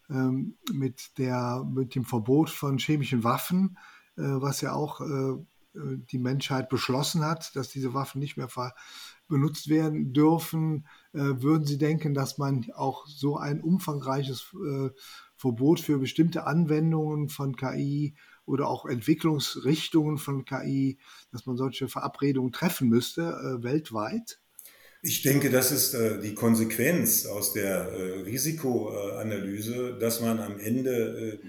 [0.10, 3.78] ähm, mit, der, mit dem Verbot von chemischen Waffen,
[4.18, 5.38] äh, was ja auch äh,
[5.74, 8.48] die Menschheit beschlossen hat, dass diese Waffen nicht mehr
[9.28, 10.88] benutzt werden dürfen.
[11.14, 14.90] Äh, würden Sie denken, dass man auch so ein umfangreiches äh,
[15.36, 21.00] Verbot für bestimmte Anwendungen von KI oder auch Entwicklungsrichtungen von KI,
[21.32, 24.40] dass man solche Verabredungen treffen müsste äh, weltweit?
[25.02, 31.40] Ich denke, das ist die Konsequenz aus der Risikoanalyse, dass man am Ende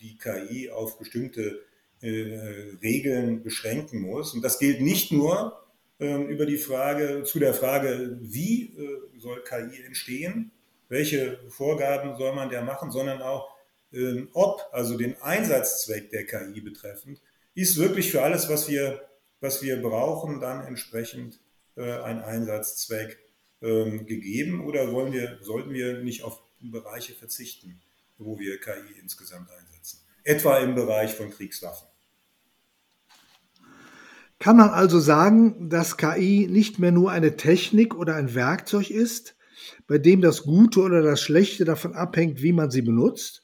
[0.00, 1.60] die KI auf bestimmte
[2.02, 4.34] Regeln beschränken muss.
[4.34, 5.67] Und das gilt nicht nur
[5.98, 10.52] über die Frage, zu der Frage, wie äh, soll KI entstehen,
[10.88, 13.54] welche Vorgaben soll man der machen, sondern auch,
[13.92, 17.20] ähm, ob, also den Einsatzzweck der KI betreffend,
[17.54, 19.08] ist wirklich für alles, was wir,
[19.40, 21.40] was wir brauchen, dann entsprechend
[21.76, 23.18] äh, ein Einsatzzweck
[23.60, 27.80] ähm, gegeben oder wollen wir, sollten wir nicht auf Bereiche verzichten,
[28.18, 30.00] wo wir KI insgesamt einsetzen?
[30.24, 31.88] Etwa im Bereich von Kriegswaffen.
[34.38, 39.36] Kann man also sagen, dass KI nicht mehr nur eine Technik oder ein Werkzeug ist,
[39.88, 43.42] bei dem das Gute oder das Schlechte davon abhängt, wie man sie benutzt?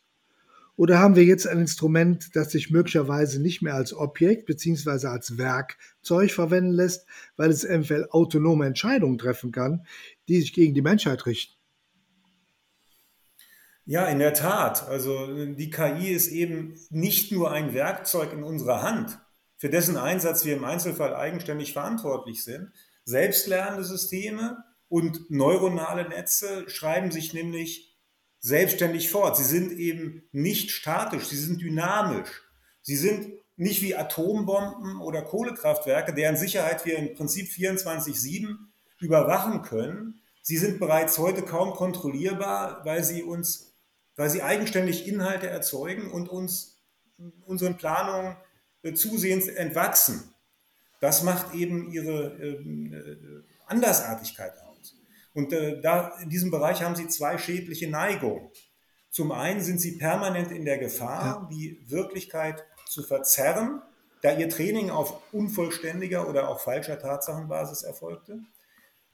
[0.76, 5.06] Oder haben wir jetzt ein Instrument, das sich möglicherweise nicht mehr als Objekt bzw.
[5.06, 9.86] als Werkzeug verwenden lässt, weil es eventuell autonome Entscheidungen treffen kann,
[10.28, 11.54] die sich gegen die Menschheit richten?
[13.86, 14.88] Ja, in der Tat.
[14.88, 19.18] Also die KI ist eben nicht nur ein Werkzeug in unserer Hand,
[19.64, 22.70] für dessen Einsatz wir im Einzelfall eigenständig verantwortlich sind.
[23.06, 27.96] Selbstlernende Systeme und neuronale Netze schreiben sich nämlich
[28.40, 29.38] selbstständig fort.
[29.38, 32.42] Sie sind eben nicht statisch, sie sind dynamisch.
[32.82, 38.56] Sie sind nicht wie Atombomben oder Kohlekraftwerke, deren Sicherheit wir im Prinzip 24-7
[39.00, 40.20] überwachen können.
[40.42, 43.72] Sie sind bereits heute kaum kontrollierbar, weil sie uns
[44.14, 46.82] weil sie eigenständig Inhalte erzeugen und uns
[47.46, 48.36] unseren Planungen
[48.92, 50.34] zusehends entwachsen.
[51.00, 54.94] Das macht eben ihre ähm, äh, Andersartigkeit aus.
[55.32, 58.50] Und äh, da, in diesem Bereich haben sie zwei schädliche Neigungen.
[59.10, 63.80] Zum einen sind sie permanent in der Gefahr, die Wirklichkeit zu verzerren,
[64.22, 68.40] da ihr Training auf unvollständiger oder auch falscher Tatsachenbasis erfolgte.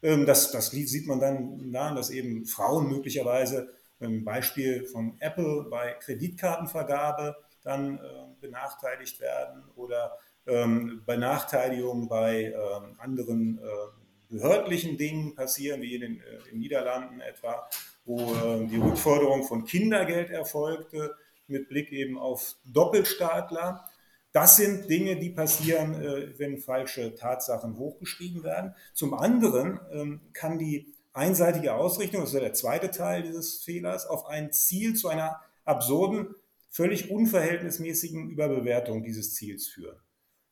[0.03, 5.67] Ähm, das, das sieht man dann daran, dass eben Frauen möglicherweise ein Beispiel von Apple
[5.71, 8.01] bei Kreditkartenvergabe dann äh,
[8.41, 16.21] benachteiligt werden oder ähm, Benachteiligungen bei ähm, anderen äh, behördlichen Dingen passieren, wie in den,
[16.21, 17.69] äh, den Niederlanden etwa,
[18.05, 21.15] wo äh, die Rückforderung von Kindergeld erfolgte,
[21.47, 23.85] mit Blick eben auf Doppelstaatler.
[24.33, 28.75] Das sind Dinge, die passieren, äh, wenn falsche Tatsachen hochgeschrieben werden.
[28.95, 34.07] Zum anderen ähm, kann die einseitige Ausrichtung, das ist ja der zweite Teil dieses Fehlers,
[34.07, 36.35] auf ein Ziel zu einer absurden,
[36.71, 39.99] völlig unverhältnismäßigen Überbewertung dieses Ziels führen.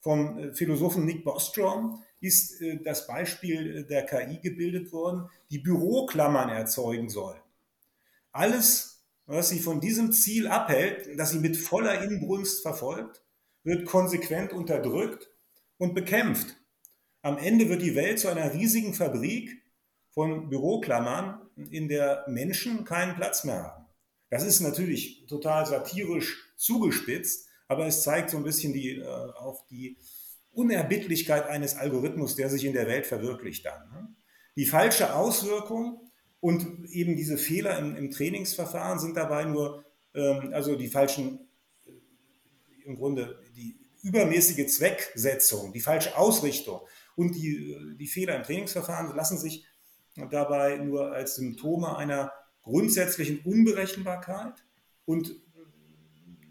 [0.00, 6.50] Vom äh, Philosophen Nick Bostrom ist äh, das Beispiel der KI gebildet worden, die Büroklammern
[6.50, 7.40] erzeugen soll.
[8.32, 13.22] Alles, was sie von diesem Ziel abhält, das sie mit voller Inbrunst verfolgt,
[13.64, 15.30] wird konsequent unterdrückt
[15.78, 16.56] und bekämpft.
[17.22, 19.62] Am Ende wird die Welt zu einer riesigen Fabrik,
[20.10, 23.87] von Büroklammern, in der Menschen keinen Platz mehr haben.
[24.30, 29.66] Das ist natürlich total satirisch zugespitzt, aber es zeigt so ein bisschen die, äh, auch
[29.68, 29.96] die
[30.52, 33.88] Unerbittlichkeit eines Algorithmus, der sich in der Welt verwirklicht dann.
[33.90, 34.08] Ne?
[34.56, 36.10] Die falsche Auswirkung
[36.40, 41.48] und eben diese Fehler im, im Trainingsverfahren sind dabei nur, ähm, also die falschen,
[41.86, 41.92] äh,
[42.84, 46.80] im Grunde die übermäßige Zwecksetzung, die falsche Ausrichtung
[47.16, 49.66] und die, äh, die Fehler im Trainingsverfahren lassen sich
[50.30, 52.32] dabei nur als Symptome einer
[52.68, 54.62] grundsätzlichen Unberechenbarkeit
[55.06, 55.34] und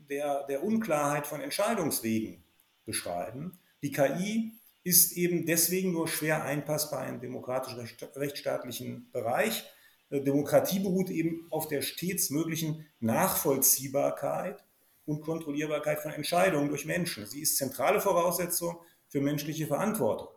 [0.10, 2.44] der, der Unklarheit von Entscheidungswegen
[2.86, 3.60] beschreiben.
[3.84, 4.54] Die KI
[4.84, 9.66] ist eben deswegen nur schwer einpassbar im demokratisch-rechtsstaatlichen Bereich.
[10.10, 14.64] Äh, Demokratie beruht eben auf der stets möglichen Nachvollziehbarkeit
[15.06, 17.28] und Kontrollierbarkeit von Entscheidungen durch Menschen.
[17.28, 20.30] Sie ist zentrale Voraussetzung für menschliche Verantwortung.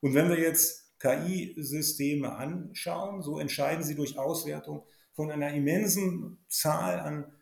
[0.00, 4.84] Und wenn wir jetzt KI-Systeme anschauen, so entscheiden sie durch Auswertung
[5.18, 7.32] von einer immensen Zahl an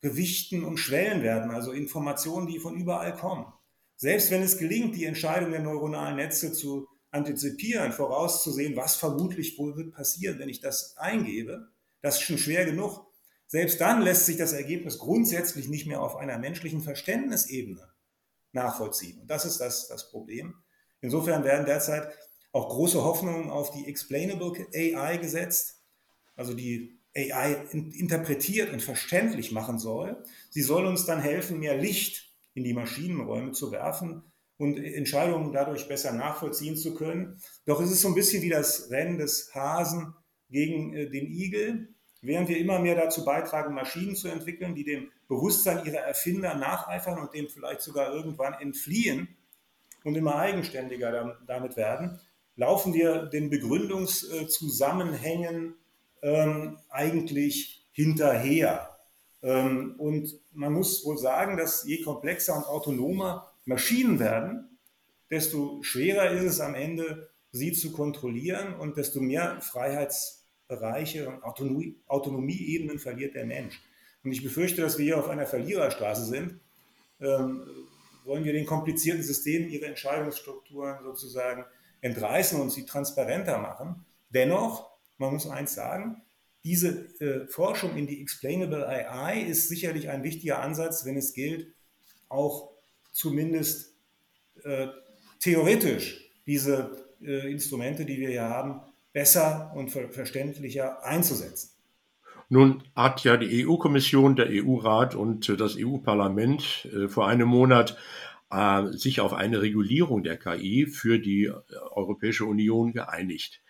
[0.00, 3.46] Gewichten und Schwellenwerten, also Informationen, die von überall kommen.
[3.94, 9.76] Selbst wenn es gelingt, die Entscheidung der neuronalen Netze zu antizipieren, vorauszusehen, was vermutlich wohl
[9.76, 11.68] wird passieren, wenn ich das eingebe,
[12.02, 13.06] das ist schon schwer genug.
[13.46, 17.92] Selbst dann lässt sich das Ergebnis grundsätzlich nicht mehr auf einer menschlichen Verständnisebene
[18.50, 19.20] nachvollziehen.
[19.20, 20.56] Und das ist das, das Problem.
[21.00, 22.12] Insofern werden derzeit
[22.50, 25.84] auch große Hoffnungen auf die Explainable AI gesetzt,
[26.34, 30.22] also die AI interpretiert und verständlich machen soll.
[30.50, 34.22] Sie soll uns dann helfen, mehr Licht in die Maschinenräume zu werfen
[34.58, 37.40] und Entscheidungen dadurch besser nachvollziehen zu können.
[37.64, 40.14] Doch es ist so ein bisschen wie das Rennen des Hasen
[40.50, 41.94] gegen äh, den Igel.
[42.22, 47.18] Während wir immer mehr dazu beitragen, Maschinen zu entwickeln, die dem Bewusstsein ihrer Erfinder nacheifern
[47.18, 49.38] und dem vielleicht sogar irgendwann entfliehen
[50.04, 52.20] und immer eigenständiger damit werden,
[52.56, 55.76] laufen wir den Begründungszusammenhängen
[56.22, 58.98] ähm, eigentlich hinterher.
[59.42, 64.78] Ähm, und man muss wohl sagen, dass je komplexer und autonomer Maschinen werden,
[65.30, 71.96] desto schwerer ist es am Ende, sie zu kontrollieren und desto mehr Freiheitsbereiche und Autonomie,
[72.06, 73.80] Autonomieebenen verliert der Mensch.
[74.22, 76.60] Und ich befürchte, dass wir hier auf einer Verliererstraße sind.
[77.20, 77.66] Ähm,
[78.24, 81.64] wollen wir den komplizierten Systemen ihre Entscheidungsstrukturen sozusagen
[82.00, 84.04] entreißen und sie transparenter machen.
[84.28, 84.89] Dennoch,
[85.20, 86.22] man muss eins sagen,
[86.64, 91.68] diese äh, Forschung in die Explainable AI ist sicherlich ein wichtiger Ansatz, wenn es gilt,
[92.28, 92.70] auch
[93.12, 93.94] zumindest
[94.64, 94.88] äh,
[95.38, 98.80] theoretisch diese äh, Instrumente, die wir hier haben,
[99.12, 101.70] besser und ver verständlicher einzusetzen.
[102.48, 107.96] Nun hat ja die EU-Kommission, der EU-Rat und das EU-Parlament äh, vor einem Monat
[108.50, 111.54] äh, sich auf eine Regulierung der KI für die äh,
[111.92, 113.62] Europäische Union geeinigt.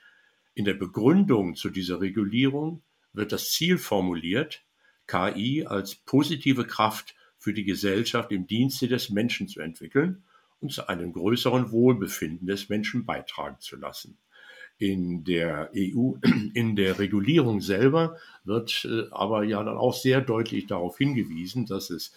[0.61, 2.83] In der Begründung zu dieser Regulierung
[3.15, 4.63] wird das Ziel formuliert,
[5.07, 10.23] KI als positive Kraft für die Gesellschaft im Dienste des Menschen zu entwickeln
[10.61, 14.19] und zu einem größeren Wohlbefinden des Menschen beitragen zu lassen.
[14.77, 16.17] In der EU,
[16.53, 21.89] in der Regulierung selber wird äh, aber ja dann auch sehr deutlich darauf hingewiesen, dass
[21.89, 22.13] es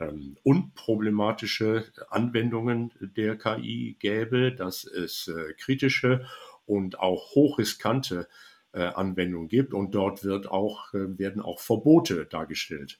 [0.00, 6.24] ähm, unproblematische Anwendungen der KI gäbe, dass es äh, kritische
[6.66, 8.28] und auch hochriskante
[8.72, 12.98] äh, Anwendungen gibt und dort wird auch, äh, werden auch Verbote dargestellt.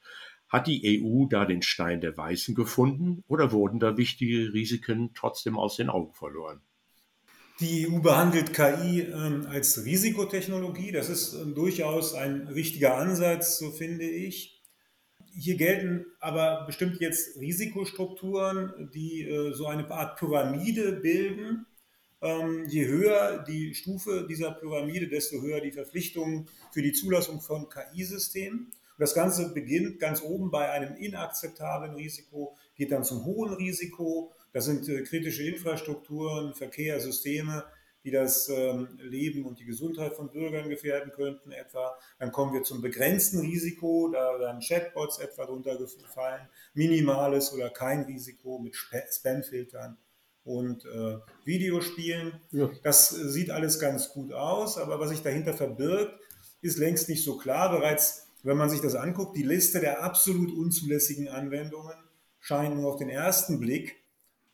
[0.49, 5.59] Hat die EU da den Stein der Weißen gefunden oder wurden da wichtige Risiken trotzdem
[5.59, 6.61] aus den Augen verloren?
[7.61, 10.91] Die EU behandelt KI ähm, als Risikotechnologie.
[10.91, 14.63] Das ist ähm, durchaus ein richtiger Ansatz, so finde ich.
[15.37, 21.67] Hier gelten aber bestimmt jetzt Risikostrukturen, die äh, so eine Art Pyramide bilden.
[22.25, 27.69] Ähm, je höher die Stufe dieser Pyramide, desto höher die Verpflichtungen für die Zulassung von
[27.69, 28.73] KI-Systemen.
[28.99, 34.67] Das Ganze beginnt ganz oben bei einem inakzeptablen Risiko, geht dann zum hohen Risiko das
[34.67, 37.65] sind äh, kritische Infrastrukturen, Verkehr, Systeme,
[38.05, 41.99] die das ähm, Leben und die Gesundheit von Bürgern gefährden könnten etwa.
[42.21, 48.03] Dann kommen wir zum begrenzten Risiko, da werden Chatbots etwa drunter gefallen, minimales oder kein
[48.03, 49.99] Risiko mit Spamfiltern
[50.45, 52.41] und äh, Videospielen.
[52.53, 52.71] Ja.
[52.83, 56.15] Das äh, sieht alles ganz gut aus, aber was sich dahinter verbirgt,
[56.61, 57.71] ist längst nicht so klar.
[57.71, 61.97] Bereits, wenn man sich das anguckt, die Liste der absolut unzulässigen Anwendungen
[62.41, 63.97] scheint nur auf den ersten Blick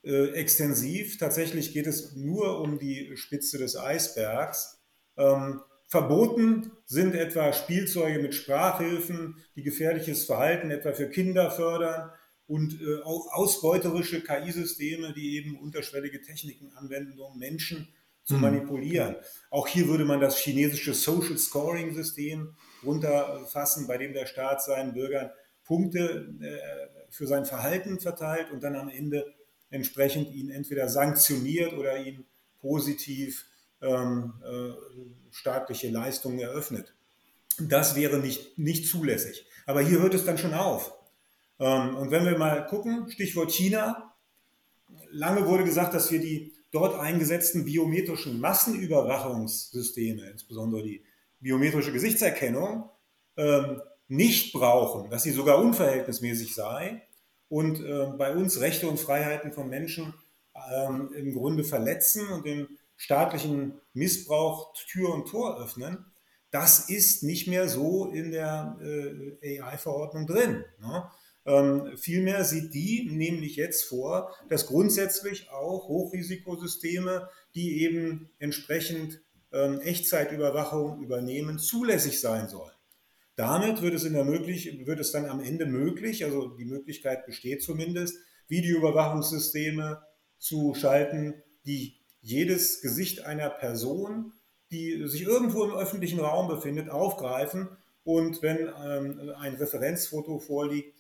[0.05, 1.19] äh, extensiv.
[1.19, 4.79] Tatsächlich geht es nur um die Spitze des Eisbergs.
[5.17, 12.13] Ähm, verboten sind etwa Spielzeuge mit Sprachhilfen, die gefährliches Verhalten etwa für Kinder fördern
[12.51, 17.87] und äh, auch ausbeuterische KI-Systeme, die eben unterschwellige Techniken anwenden, um Menschen
[18.25, 18.41] zu mhm.
[18.41, 19.15] manipulieren.
[19.51, 24.95] Auch hier würde man das chinesische Social Scoring System runterfassen, bei dem der Staat seinen
[24.95, 25.31] Bürgern
[25.63, 29.33] Punkte äh, für sein Verhalten verteilt und dann am Ende
[29.71, 32.25] entsprechend ihn entweder sanktioniert oder ihn
[32.59, 33.47] positiv
[33.81, 34.73] ähm, äh,
[35.31, 36.97] staatliche Leistungen eröffnet.
[37.61, 39.47] Das wäre nicht, nicht zulässig.
[39.67, 41.00] Aber hier hört es dann schon auf.
[41.61, 44.15] Ähm, und wenn wir mal gucken, Stichwort China,
[45.11, 51.05] lange wurde gesagt, dass wir die dort eingesetzten biometrischen Massenüberwachungssysteme, insbesondere die
[51.41, 52.89] biometrische Gesichtserkennung,
[53.37, 57.03] ähm, nicht brauchen, dass sie sogar unverhältnismäßig sei
[57.49, 60.15] und äh, bei uns Rechte und Freiheiten von Menschen
[60.73, 66.07] ähm, im Grunde verletzen und den staatlichen Missbrauch Tür und Tor öffnen,
[66.51, 70.65] das ist nicht mehr so in der äh, AI-Verordnung drin.
[71.47, 79.21] Ähm, vielmehr sieht die nämlich jetzt vor, dass grundsätzlich auch Hochrisikosysteme, die eben entsprechend
[79.53, 82.73] ähm, Echtzeitüberwachung übernehmen, zulässig sein sollen.
[83.37, 87.25] Damit wird es, in der möglich, wird es dann am Ende möglich, also die Möglichkeit
[87.25, 88.19] besteht zumindest,
[88.49, 90.03] Videoüberwachungssysteme
[90.39, 94.33] zu schalten, die jedes Gesicht einer Person,
[94.71, 97.69] die sich irgendwo im öffentlichen Raum befindet, aufgreifen
[98.05, 101.00] und wenn ähm, ein Referenzfoto vorliegt,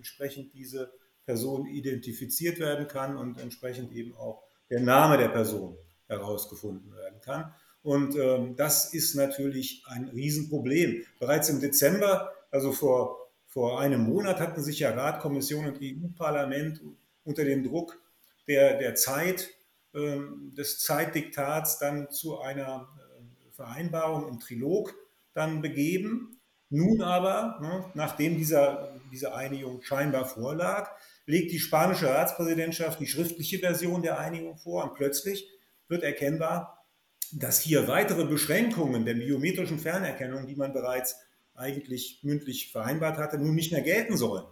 [0.00, 0.90] entsprechend diese
[1.26, 5.76] Person identifiziert werden kann und entsprechend eben auch der Name der Person
[6.06, 7.52] herausgefunden werden kann.
[7.82, 11.04] Und ähm, das ist natürlich ein Riesenproblem.
[11.18, 16.80] Bereits im Dezember, also vor, vor einem Monat, hatten sich ja Rat, Kommission und EU-Parlament
[17.24, 18.00] unter dem Druck
[18.48, 19.50] der, der Zeit,
[19.94, 24.94] ähm, des Zeitdiktats dann zu einer äh, Vereinbarung im Trilog
[25.34, 26.39] dann begeben.
[26.70, 30.90] Nun aber, ne, nachdem dieser, diese Einigung scheinbar vorlag,
[31.26, 35.48] legt die spanische Ratspräsidentschaft die schriftliche Version der Einigung vor und plötzlich
[35.88, 36.86] wird erkennbar,
[37.32, 41.16] dass hier weitere Beschränkungen der biometrischen Fernerkennung, die man bereits
[41.54, 44.46] eigentlich mündlich vereinbart hatte, nun nicht mehr gelten sollen.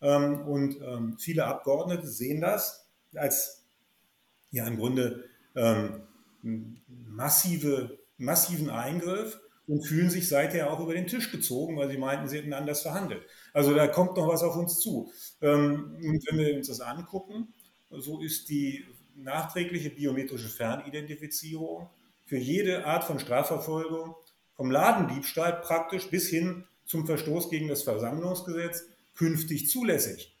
[0.00, 3.64] Ähm, und ähm, viele Abgeordnete sehen das als
[4.50, 6.02] ja im Grunde ähm,
[6.88, 12.28] massive, massiven Eingriff und fühlen sich seither auch über den Tisch gezogen, weil sie meinten,
[12.28, 13.22] sie hätten anders verhandelt.
[13.52, 15.12] Also da kommt noch was auf uns zu.
[15.40, 17.52] Und wenn wir uns das angucken,
[17.90, 18.84] so ist die
[19.14, 21.90] nachträgliche biometrische Fernidentifizierung
[22.26, 24.14] für jede Art von Strafverfolgung,
[24.54, 30.36] vom Ladendiebstahl praktisch bis hin zum Verstoß gegen das Versammlungsgesetz, künftig zulässig.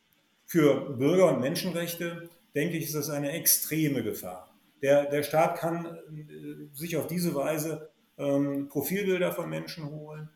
[0.46, 4.54] Für Bürger- und Menschenrechte, denke ich, ist das eine extreme Gefahr.
[4.82, 7.91] Der, der Staat kann äh, sich auf diese Weise
[8.22, 10.28] ähm, Profilbilder von Menschen holen,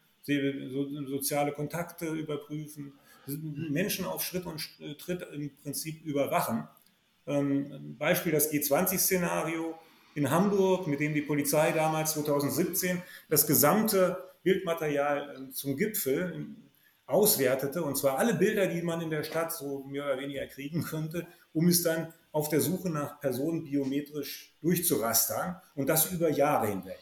[1.07, 2.93] soziale Kontakte überprüfen,
[3.27, 4.61] Menschen auf Schritt und
[4.99, 6.69] Tritt im Prinzip überwachen.
[7.27, 9.75] Ähm, Beispiel das G20-Szenario
[10.15, 16.57] in Hamburg, mit dem die Polizei damals 2017 das gesamte Bildmaterial äh, zum Gipfel ähm,
[17.07, 20.83] auswertete, und zwar alle Bilder, die man in der Stadt so mehr oder weniger kriegen
[20.83, 26.69] könnte, um es dann auf der Suche nach Personen biometrisch durchzurastern und das über Jahre
[26.69, 26.99] hinweg.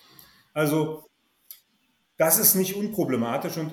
[0.55, 1.11] Also
[2.17, 3.73] das ist nicht unproblematisch und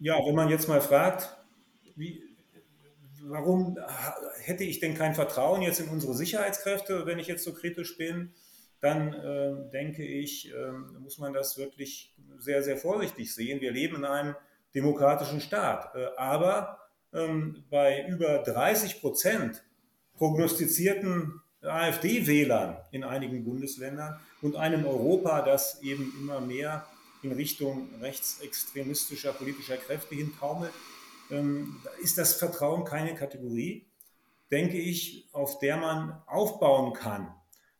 [0.00, 1.36] ja, wenn man jetzt mal fragt,
[1.94, 2.22] wie,
[3.22, 3.78] warum
[4.40, 8.34] hätte ich denn kein Vertrauen jetzt in unsere Sicherheitskräfte, wenn ich jetzt so kritisch bin?
[8.80, 13.60] Dann äh, denke ich, äh, muss man das wirklich sehr, sehr vorsichtig sehen.
[13.60, 14.34] Wir leben in einem
[14.74, 16.80] demokratischen Staat, äh, aber
[17.12, 19.62] ähm, bei über 30 Prozent
[20.14, 26.86] prognostizierten AfD-Wählern in einigen Bundesländern und einem Europa, das eben immer mehr
[27.22, 30.72] in Richtung rechtsextremistischer politischer Kräfte hintaumelt,
[31.30, 33.86] ähm, ist das Vertrauen keine Kategorie,
[34.50, 37.32] denke ich, auf der man aufbauen kann.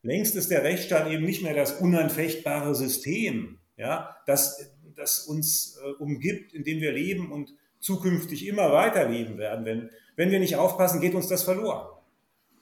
[0.02, 5.90] Längst ist der Rechtsstaat eben nicht mehr das unanfechtbare System, ja, das, das uns äh,
[6.02, 9.64] umgibt, in dem wir leben und zukünftig immer weiterleben werden.
[9.64, 11.91] Wenn, wenn wir nicht aufpassen, geht uns das verloren.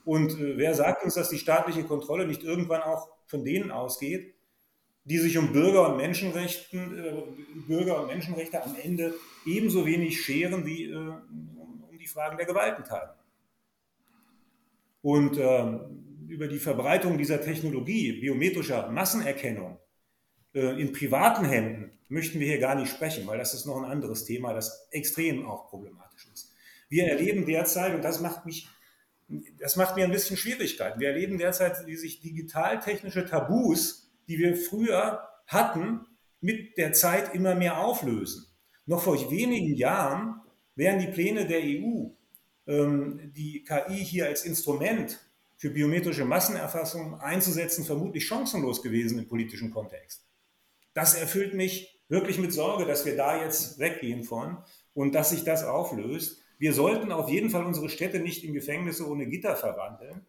[0.05, 4.35] Und äh, wer sagt uns, dass die staatliche Kontrolle nicht irgendwann auch von denen ausgeht,
[5.05, 7.23] die sich um Bürger und Menschenrechten, äh,
[7.67, 9.15] Bürger und Menschenrechte am Ende
[9.47, 13.17] ebenso wenig scheren wie äh, um die Fragen der Gewaltenteilung.
[15.03, 19.79] Und ähm, über die Verbreitung dieser Technologie, biometrischer Massenerkennung
[20.55, 23.91] äh, in privaten Händen, möchten wir hier gar nicht sprechen, weil das ist noch ein
[23.91, 26.55] anderes Thema, das extrem auch problematisch ist.
[26.89, 28.69] Wir erleben derzeit, und das macht mich,
[29.59, 34.57] das macht mir ein bisschen Schwierigkeiten, wir erleben derzeit, wie sich digitaltechnische Tabus die wir
[34.57, 36.07] früher hatten,
[36.41, 38.47] mit der Zeit immer mehr auflösen.
[38.87, 40.41] Noch vor wenigen Jahren
[40.76, 42.11] wären die Pläne der EU,
[42.68, 45.18] ähm, die KI hier als Instrument
[45.57, 50.24] für biometrische Massenerfassung einzusetzen, vermutlich chancenlos gewesen im politischen Kontext.
[50.95, 54.59] Das erfüllt mich wirklich mit Sorge, dass wir da jetzt weggehen von
[54.95, 56.41] und dass sich das auflöst.
[56.61, 60.27] Wir sollten auf jeden Fall unsere Städte nicht in Gefängnisse ohne Gitter verwandeln,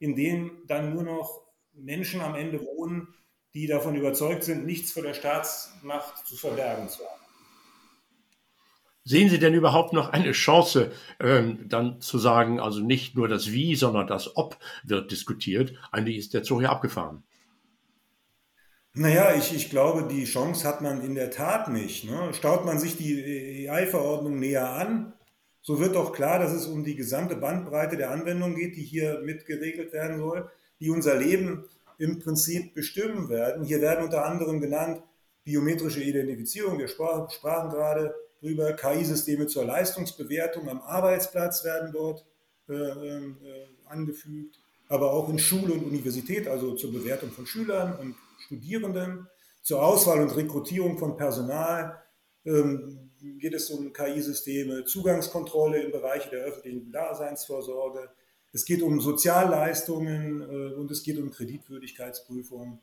[0.00, 3.14] in denen dann nur noch Menschen am Ende wohnen,
[3.54, 7.20] die davon überzeugt sind, nichts vor der Staatsmacht zu verbergen zu haben.
[9.04, 10.90] Sehen Sie denn überhaupt noch eine Chance,
[11.20, 15.74] ähm, dann zu sagen, also nicht nur das Wie, sondern das Ob wird diskutiert?
[15.92, 17.22] Eigentlich ist der Zug ja abgefahren.
[18.92, 22.10] Naja, ich, ich glaube, die Chance hat man in der Tat nicht.
[22.10, 22.34] Ne?
[22.34, 25.12] Staut man sich die AI-Verordnung näher an,
[25.62, 29.20] so wird doch klar, dass es um die gesamte Bandbreite der Anwendung geht, die hier
[29.20, 30.50] mit geregelt werden soll,
[30.80, 31.64] die unser Leben
[31.98, 33.64] im Prinzip bestimmen werden.
[33.64, 35.02] Hier werden unter anderem genannt
[35.44, 42.24] biometrische Identifizierung, wir sprachen gerade drüber, KI-Systeme zur Leistungsbewertung am Arbeitsplatz werden dort
[42.68, 43.34] äh, äh,
[43.86, 48.14] angefügt, aber auch in Schule und Universität, also zur Bewertung von Schülern und
[48.46, 49.26] Studierenden,
[49.62, 52.00] zur Auswahl und Rekrutierung von Personal ähm,
[52.42, 58.08] geht es um KI-Systeme, Zugangskontrolle im Bereich der öffentlichen Daseinsvorsorge,
[58.52, 62.80] es geht um Sozialleistungen äh, und es geht um Kreditwürdigkeitsprüfung.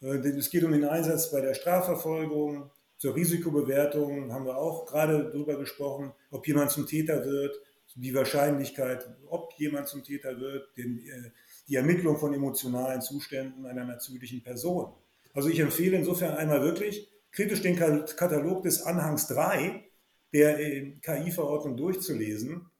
[0.00, 2.70] Äh, es geht um den Einsatz bei der Strafverfolgung.
[2.96, 7.58] Zur Risikobewertung haben wir auch gerade darüber gesprochen, ob jemand zum Täter wird,
[7.96, 11.30] die Wahrscheinlichkeit, ob jemand zum Täter wird, äh,
[11.66, 14.92] die Ermittlung von emotionalen Zuständen einer natürlichen Person.
[15.32, 19.84] Also ich empfehle insofern einmal wirklich kritisch den Katalog des Anhangs 3
[20.32, 20.56] der
[21.00, 22.70] KI-Verordnung durchzulesen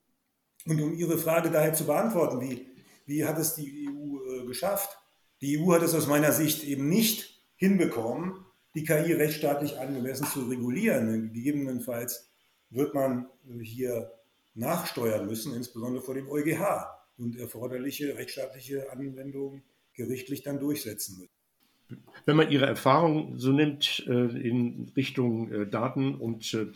[0.66, 2.68] und um Ihre Frage daher zu beantworten, wie,
[3.06, 4.98] wie hat es die EU äh, geschafft?
[5.40, 8.44] Die EU hat es aus meiner Sicht eben nicht hinbekommen,
[8.74, 11.32] die KI rechtsstaatlich angemessen zu regulieren.
[11.32, 12.30] Gegebenenfalls
[12.68, 14.12] wird man äh, hier
[14.54, 16.86] nachsteuern müssen, insbesondere vor dem EuGH
[17.16, 19.62] und erforderliche rechtsstaatliche Anwendungen
[19.94, 21.39] gerichtlich dann durchsetzen müssen.
[22.26, 26.66] Wenn man Ihre Erfahrung so nimmt äh, in Richtung äh, Daten und äh,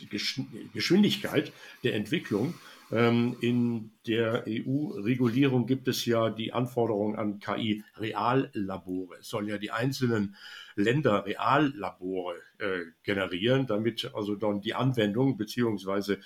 [0.73, 1.53] Geschwindigkeit
[1.83, 2.55] der Entwicklung,
[2.93, 9.17] ähm, in der EU-Regulierung gibt es ja die Anforderung an KI-Reallabore.
[9.21, 10.37] Es sollen ja die einzelnen
[10.77, 16.19] Länder Reallabore äh, generieren, damit also dann die Anwendung beziehungsweise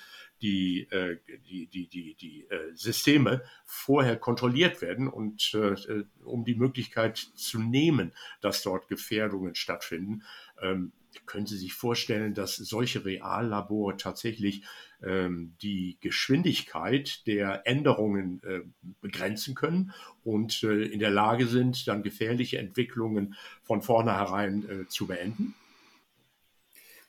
[0.42, 1.18] die, äh,
[1.48, 7.58] die, die, die, äh, Systeme vorher kontrolliert werden und äh, äh um die Möglichkeit zu
[7.58, 10.22] nehmen, dass dort Gefährdungen stattfinden.
[10.60, 10.92] Ähm,
[11.26, 14.62] können Sie sich vorstellen, dass solche Reallabore tatsächlich
[15.02, 18.60] ähm, die Geschwindigkeit der Änderungen äh,
[19.00, 19.92] begrenzen können
[20.24, 25.54] und äh, in der Lage sind, dann gefährliche Entwicklungen von vornherein äh, zu beenden?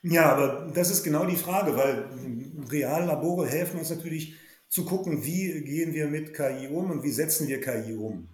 [0.02, 2.08] Ja, aber das ist genau die Frage, weil
[2.70, 4.34] Reallabore helfen uns natürlich
[4.68, 8.28] zu gucken, wie gehen wir mit KI um und wie setzen wir KI um.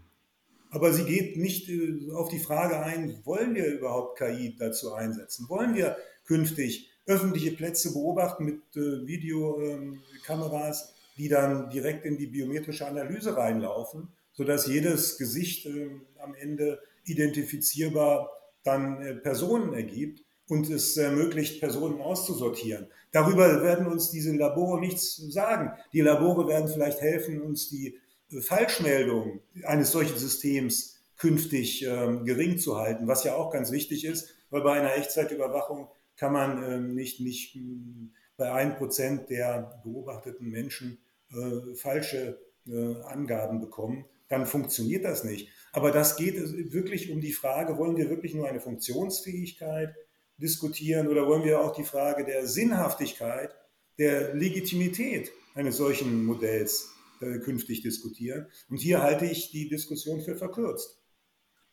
[0.70, 5.48] Aber sie geht nicht äh, auf die Frage ein, wollen wir überhaupt KI dazu einsetzen?
[5.48, 12.86] Wollen wir künftig öffentliche Plätze beobachten mit äh, Videokameras, die dann direkt in die biometrische
[12.86, 18.30] Analyse reinlaufen, sodass jedes Gesicht äh, am Ende identifizierbar
[18.62, 22.86] dann Personen ergibt und es ermöglicht, Personen auszusortieren.
[23.12, 25.72] Darüber werden uns diese Labore nichts sagen.
[25.92, 27.98] Die Labore werden vielleicht helfen, uns die
[28.30, 34.04] äh, Falschmeldung eines solchen Systems künftig ähm, gering zu halten, was ja auch ganz wichtig
[34.04, 39.80] ist, weil bei einer Echtzeitüberwachung kann man ähm, nicht, nicht hm, bei ein Prozent der
[39.82, 40.98] beobachteten Menschen
[41.30, 44.04] äh, falsche äh, Angaben bekommen.
[44.28, 45.48] Dann funktioniert das nicht.
[45.72, 46.36] Aber das geht
[46.72, 49.94] wirklich um die Frage, wollen wir wirklich nur eine Funktionsfähigkeit
[50.38, 53.54] diskutieren oder wollen wir auch die Frage der Sinnhaftigkeit,
[53.98, 58.46] der Legitimität eines solchen Modells äh, künftig diskutieren?
[58.68, 61.00] Und hier halte ich die Diskussion für verkürzt.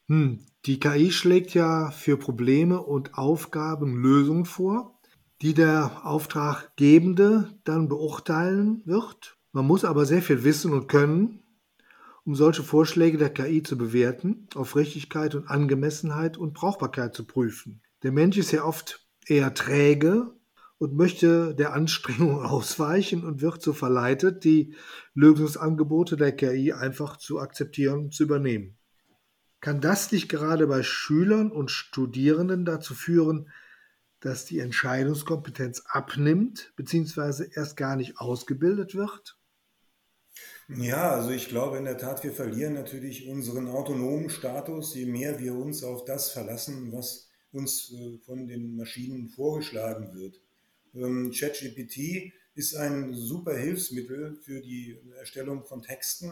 [0.07, 4.99] Hm, die KI schlägt ja für Probleme und Aufgaben Lösungen vor,
[5.41, 9.37] die der Auftraggebende dann beurteilen wird.
[9.51, 11.43] Man muss aber sehr viel wissen und können,
[12.25, 17.82] um solche Vorschläge der KI zu bewerten, auf Richtigkeit und Angemessenheit und Brauchbarkeit zu prüfen.
[18.03, 20.33] Der Mensch ist ja oft eher träge
[20.77, 24.75] und möchte der Anstrengung ausweichen und wird so verleitet, die
[25.13, 28.77] Lösungsangebote der KI einfach zu akzeptieren und zu übernehmen.
[29.61, 33.49] Kann das nicht gerade bei Schülern und Studierenden dazu führen,
[34.19, 37.47] dass die Entscheidungskompetenz abnimmt bzw.
[37.53, 39.37] erst gar nicht ausgebildet wird?
[40.67, 45.39] Ja, also ich glaube in der Tat, wir verlieren natürlich unseren autonomen Status, je mehr
[45.39, 50.41] wir uns auf das verlassen, was uns äh, von den Maschinen vorgeschlagen wird.
[50.95, 56.31] Ähm, ChatGPT ist ein super Hilfsmittel für die Erstellung von Texten.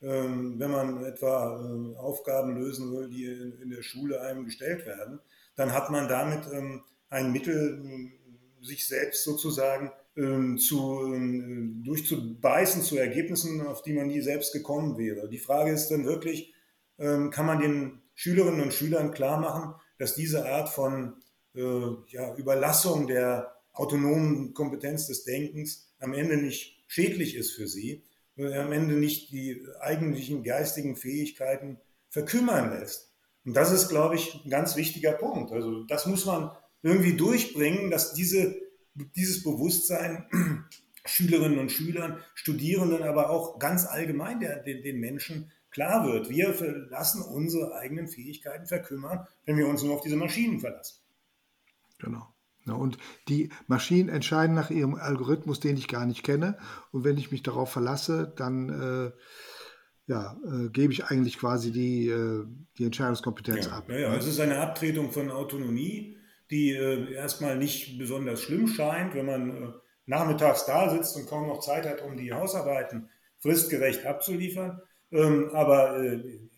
[0.00, 5.20] Ähm, wenn man etwa äh, Aufgaben lösen will, die in der Schule einem gestellt werden,
[5.56, 8.12] dann hat man damit ähm, ein Mittel,
[8.60, 9.92] sich selbst sozusagen
[10.58, 11.14] zu,
[11.84, 15.28] durchzubeißen zu Ergebnissen, auf die man nie selbst gekommen wäre.
[15.28, 16.52] Die Frage ist dann wirklich,
[16.96, 21.14] kann man den Schülerinnen und Schülern klar machen, dass diese Art von
[21.54, 21.60] äh,
[22.08, 28.04] ja, Überlassung der autonomen Kompetenz des Denkens am Ende nicht schädlich ist für sie,
[28.36, 31.78] am Ende nicht die eigentlichen geistigen Fähigkeiten
[32.08, 33.12] verkümmern lässt.
[33.44, 35.52] Und das ist, glaube ich, ein ganz wichtiger Punkt.
[35.52, 36.50] Also das muss man
[36.82, 38.54] irgendwie durchbringen, dass diese,
[38.94, 40.26] dieses Bewusstsein
[41.04, 46.28] Schülerinnen und Schülern, Studierenden, aber auch ganz allgemein der, den, den Menschen klar wird.
[46.28, 46.54] Wir
[46.90, 51.00] lassen unsere eigenen Fähigkeiten verkümmern, wenn wir uns nur auf diese Maschinen verlassen.
[51.98, 52.26] Genau.
[52.66, 52.98] Ja, und
[53.28, 56.58] die Maschinen entscheiden nach ihrem Algorithmus, den ich gar nicht kenne.
[56.92, 59.10] Und wenn ich mich darauf verlasse, dann äh,
[60.06, 62.44] ja, äh, gebe ich eigentlich quasi die, äh,
[62.78, 63.88] die Entscheidungskompetenz ja, ab.
[63.88, 66.16] Ja, ja, es ist eine Abtretung von Autonomie,
[66.50, 69.72] die äh, erstmal nicht besonders schlimm scheint, wenn man äh,
[70.06, 74.80] nachmittags da sitzt und kaum noch Zeit hat, um die Hausarbeiten fristgerecht abzuliefern.
[75.10, 76.48] Ähm, aber äh,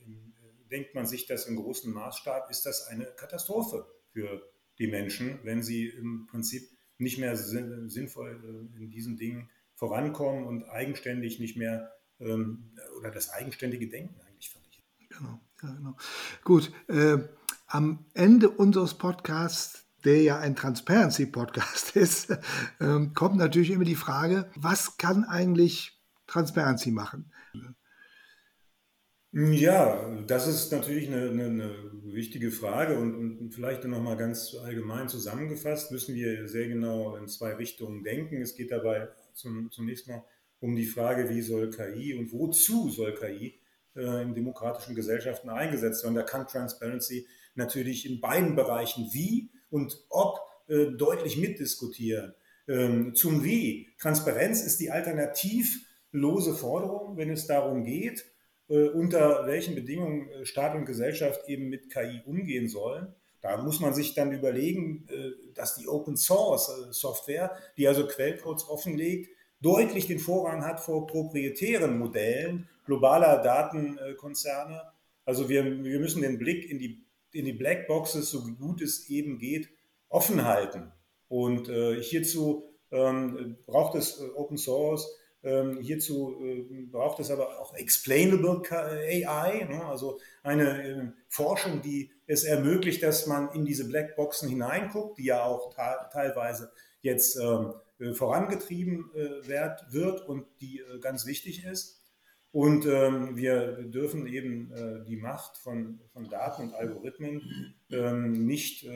[0.71, 4.43] denkt man sich das im großen Maßstab, ist das eine Katastrophe für
[4.79, 6.63] die Menschen, wenn sie im Prinzip
[6.99, 13.31] nicht mehr sinnvoll äh, in diesen Dingen vorankommen und eigenständig nicht mehr ähm, oder das
[13.31, 14.85] eigenständige Denken eigentlich verlieren.
[15.09, 15.97] Genau, ja, genau.
[16.45, 17.19] Gut, äh,
[17.67, 22.39] am Ende unseres Podcasts der ja ein Transparency-Podcast ist, äh,
[23.15, 27.31] kommt natürlich immer die Frage, was kann eigentlich Transparency machen?
[29.33, 34.57] Ja, das ist natürlich eine, eine, eine wichtige Frage und, und vielleicht noch mal ganz
[34.61, 38.43] allgemein zusammengefasst müssen wir sehr genau in zwei Richtungen denken.
[38.43, 40.25] Es geht dabei zum, zunächst mal
[40.59, 43.61] um die Frage, wie soll KI und wozu soll KI
[43.95, 46.17] äh, in demokratischen Gesellschaften eingesetzt werden.
[46.17, 52.35] Da kann Transparency natürlich in beiden Bereichen wie und ob äh, deutlich mitdiskutieren.
[52.67, 53.91] Ähm, zum Wie.
[53.99, 58.25] Transparenz ist die alternativlose Forderung, wenn es darum geht,
[58.75, 63.15] unter welchen Bedingungen äh, Staat und Gesellschaft eben mit KI umgehen sollen.
[63.41, 68.69] Da muss man sich dann überlegen, äh, dass die Open Source Software, die also Quellcodes
[68.69, 74.83] offenlegt, deutlich den Vorrang hat vor proprietären Modellen globaler Datenkonzerne.
[75.25, 79.39] Also wir, wir müssen den Blick in die, in die Blackboxes, so gut es eben
[79.39, 79.69] geht,
[80.09, 80.93] offen halten.
[81.29, 85.09] Und äh, hierzu ähm, braucht es Open Source
[85.43, 89.85] hierzu äh, braucht es aber auch explainable AI, ne?
[89.87, 95.43] also eine äh, Forschung, die es ermöglicht, dass man in diese Blackboxen hineinguckt, die ja
[95.43, 95.75] auch
[96.13, 96.73] teilweise
[97.03, 99.47] jetzt ähm, äh, vorangetrieben äh,
[99.91, 101.99] wird und die äh, ganz wichtig ist.
[102.53, 108.87] Und ähm, wir dürfen eben äh, die Macht von, von Daten und Algorithmen ähm, nicht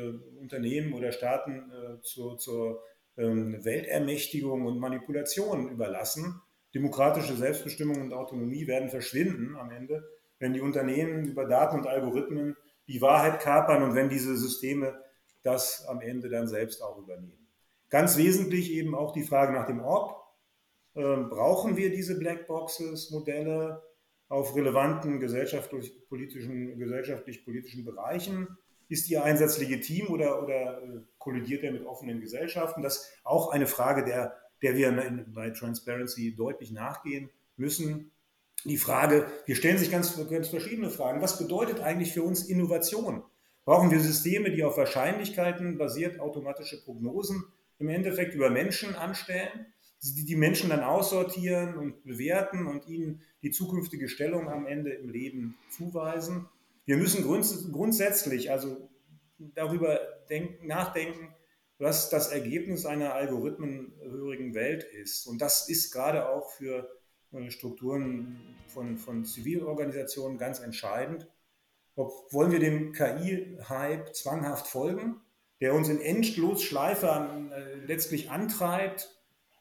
[0.41, 1.71] Unternehmen oder Staaten
[2.03, 6.41] zur, zur ähm, Weltermächtigung und Manipulation überlassen.
[6.75, 10.05] Demokratische Selbstbestimmung und Autonomie werden verschwinden am Ende,
[10.39, 12.57] wenn die Unternehmen über Daten und Algorithmen
[12.89, 15.01] die Wahrheit kapern und wenn diese Systeme
[15.43, 17.49] das am Ende dann selbst auch übernehmen.
[17.91, 20.25] Ganz wesentlich eben auch die Frage nach dem Ob.
[20.97, 23.83] Ähm, brauchen wir diese Blackboxes-Modelle
[24.29, 27.45] auf relevanten gesellschaftlich-politischen gesellschaftlich
[27.85, 28.59] Bereichen?
[28.89, 32.83] Ist Ihr Einsatz legitim oder, oder äh, kollidiert er mit offenen Gesellschaften?
[32.83, 38.11] Das ist auch eine Frage, der, der wir bei Transparency deutlich nachgehen müssen.
[38.65, 41.21] Die Frage, wir stellen sich ganz, ganz verschiedene Fragen.
[41.21, 43.23] Was bedeutet eigentlich für uns Innovation?
[43.65, 47.45] Brauchen wir Systeme, die auf Wahrscheinlichkeiten basiert automatische Prognosen
[47.79, 49.67] im Endeffekt über Menschen anstellen,
[50.03, 55.09] die die Menschen dann aussortieren und bewerten und ihnen die zukünftige Stellung am Ende im
[55.09, 56.47] Leben zuweisen?
[56.87, 58.91] Wir müssen grundsätzlich also
[59.39, 61.35] darüber denken, nachdenken,
[61.79, 65.27] was das Ergebnis einer algorithmenhörigen Welt ist.
[65.27, 66.89] Und das ist gerade auch für
[67.33, 71.29] äh, Strukturen von, von Zivilorganisationen ganz entscheidend.
[71.97, 75.21] Ob, wollen wir dem KI-Hype zwanghaft folgen,
[75.61, 79.11] der uns in Endlosschleife an, äh, letztlich antreibt,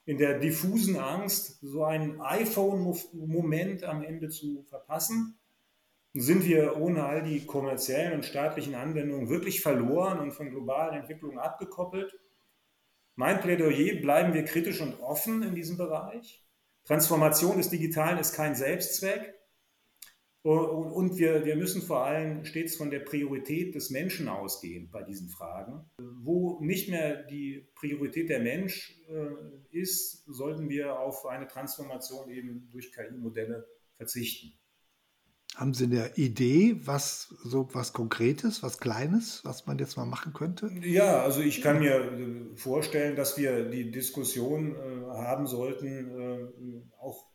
[0.06, 5.40] in der diffusen Angst, so ein iPhone-Moment am Ende zu verpassen?
[6.14, 11.39] Sind wir ohne all die kommerziellen und staatlichen Anwendungen wirklich verloren und von globalen Entwicklungen
[11.39, 12.20] abgekoppelt?
[13.16, 16.43] Mein Plädoyer, bleiben wir kritisch und offen in diesem Bereich.
[16.86, 19.34] Transformation des Digitalen ist kein Selbstzweck.
[20.43, 25.30] Und wir, wir müssen vor allem stets von der Priorität des Menschen ausgehen bei diesen
[25.30, 25.89] Fragen.
[25.97, 32.68] Wo nicht mehr die Priorität der Mensch äh, ist, sollten wir auf eine Transformation eben
[32.72, 34.59] durch KI-Modelle verzichten.
[35.56, 40.34] Haben Sie eine Idee, was so was Konkretes, was Kleines, was man jetzt mal machen
[40.34, 40.72] könnte?
[40.82, 46.97] Ja, also ich kann mir äh, vorstellen, dass wir die Diskussion äh, haben sollten, äh,
[46.99, 47.30] auch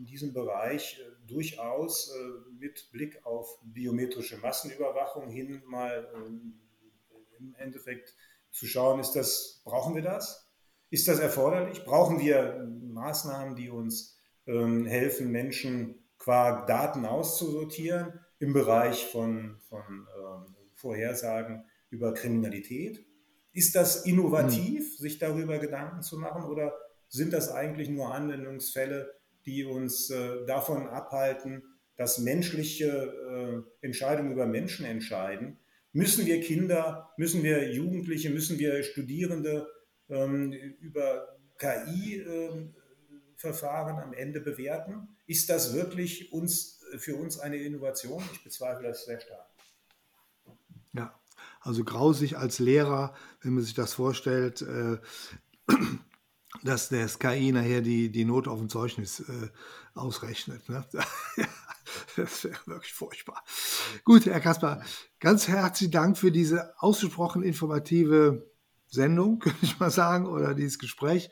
[0.00, 7.54] in diesem Bereich äh, durchaus äh, mit Blick auf biometrische Massenüberwachung hin mal äh, im
[7.56, 8.14] Endeffekt
[8.50, 10.50] zu schauen, ist das, brauchen wir das?
[10.90, 11.84] Ist das erforderlich?
[11.84, 19.82] Brauchen wir Maßnahmen, die uns ähm, helfen, Menschen qua Daten auszusortieren im Bereich von, von
[19.88, 23.04] ähm, Vorhersagen über Kriminalität.
[23.52, 25.02] Ist das innovativ, mhm.
[25.02, 26.74] sich darüber Gedanken zu machen oder
[27.08, 29.12] sind das eigentlich nur Anwendungsfälle,
[29.44, 31.64] die uns äh, davon abhalten,
[31.96, 35.58] dass menschliche äh, Entscheidungen über Menschen entscheiden?
[35.92, 39.66] Müssen wir Kinder, müssen wir Jugendliche, müssen wir Studierende
[40.08, 42.68] ähm, über KI äh,
[43.40, 45.16] Verfahren am Ende bewerten.
[45.26, 48.22] Ist das wirklich uns, für uns eine Innovation?
[48.34, 49.46] Ich bezweifle das sehr stark.
[50.92, 51.18] Ja,
[51.62, 54.98] also grausig als Lehrer, wenn man sich das vorstellt, äh,
[56.64, 59.48] dass der KI nachher die, die Not auf dem Zeugnis äh,
[59.94, 60.68] ausrechnet.
[60.68, 60.84] Ne?
[62.16, 63.42] das wäre wirklich furchtbar.
[64.04, 64.84] Gut, Herr Kaspar,
[65.18, 68.50] ganz herzlichen Dank für diese ausgesprochen informative
[68.86, 71.30] Sendung, könnte ich mal sagen, oder dieses Gespräch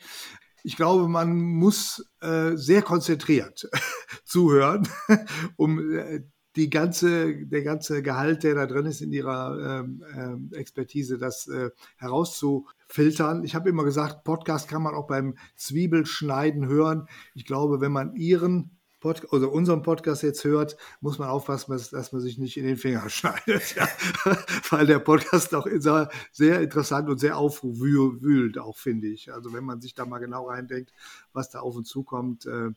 [0.62, 3.68] ich glaube, man muss äh, sehr konzentriert
[4.24, 4.88] zuhören,
[5.56, 6.22] um äh,
[6.56, 11.46] die ganze, der ganze Gehalt, der da drin ist in ihrer ähm, ähm, Expertise, das
[11.46, 13.44] äh, herauszufiltern.
[13.44, 17.06] Ich habe immer gesagt, Podcast kann man auch beim Zwiebelschneiden hören.
[17.34, 21.90] Ich glaube, wenn man ihren Pod also unseren Podcast jetzt hört, muss man aufpassen, dass,
[21.90, 23.74] dass man sich nicht in den Finger schneidet.
[23.76, 23.88] Ja.
[24.70, 25.66] Weil der Podcast auch
[26.32, 29.32] sehr interessant und sehr aufwühlt, auch finde ich.
[29.32, 30.92] Also wenn man sich da mal genau reindenkt,
[31.32, 32.70] was da auf uns zukommt, äh,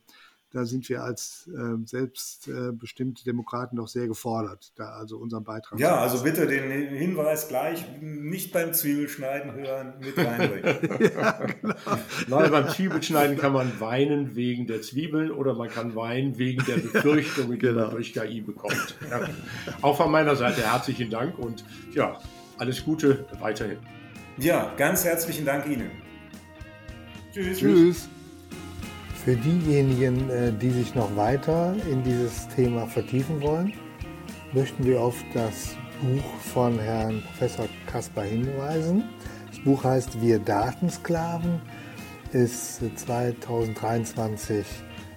[0.54, 5.80] da sind wir als äh, selbstbestimmte Demokraten doch sehr gefordert, da also unseren Beitrag.
[5.80, 11.00] Ja, also bitte den Hinweis gleich nicht beim Zwiebelschneiden hören, mit reinbringen.
[11.16, 11.76] ja, genau.
[12.28, 16.78] Nein, beim Zwiebelschneiden kann man weinen wegen der Zwiebeln oder man kann weinen wegen der
[16.78, 17.84] Befürchtungen, die genau.
[17.84, 18.96] man durch KI bekommt.
[19.10, 19.22] Ja.
[19.82, 22.20] Auch von meiner Seite herzlichen Dank und ja,
[22.58, 23.78] alles Gute weiterhin.
[24.38, 25.92] Ja, ganz herzlichen Dank Ihnen.
[27.34, 27.60] Tschüss.
[27.60, 28.10] Tschüss.
[29.24, 33.72] Für diejenigen, äh, die sich noch weiter in dieses Thema vertiefen wollen,
[34.52, 39.04] möchten wir auf das Buch von Herrn Professor Kaspar hinweisen.
[39.52, 41.62] Das Buch heißt Wir Datensklaven.
[42.34, 44.66] ist 2023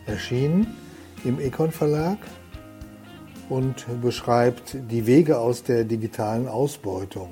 [0.05, 0.67] erschienen
[1.25, 2.19] im Econ Verlag
[3.49, 7.31] und beschreibt die Wege aus der digitalen Ausbeutung.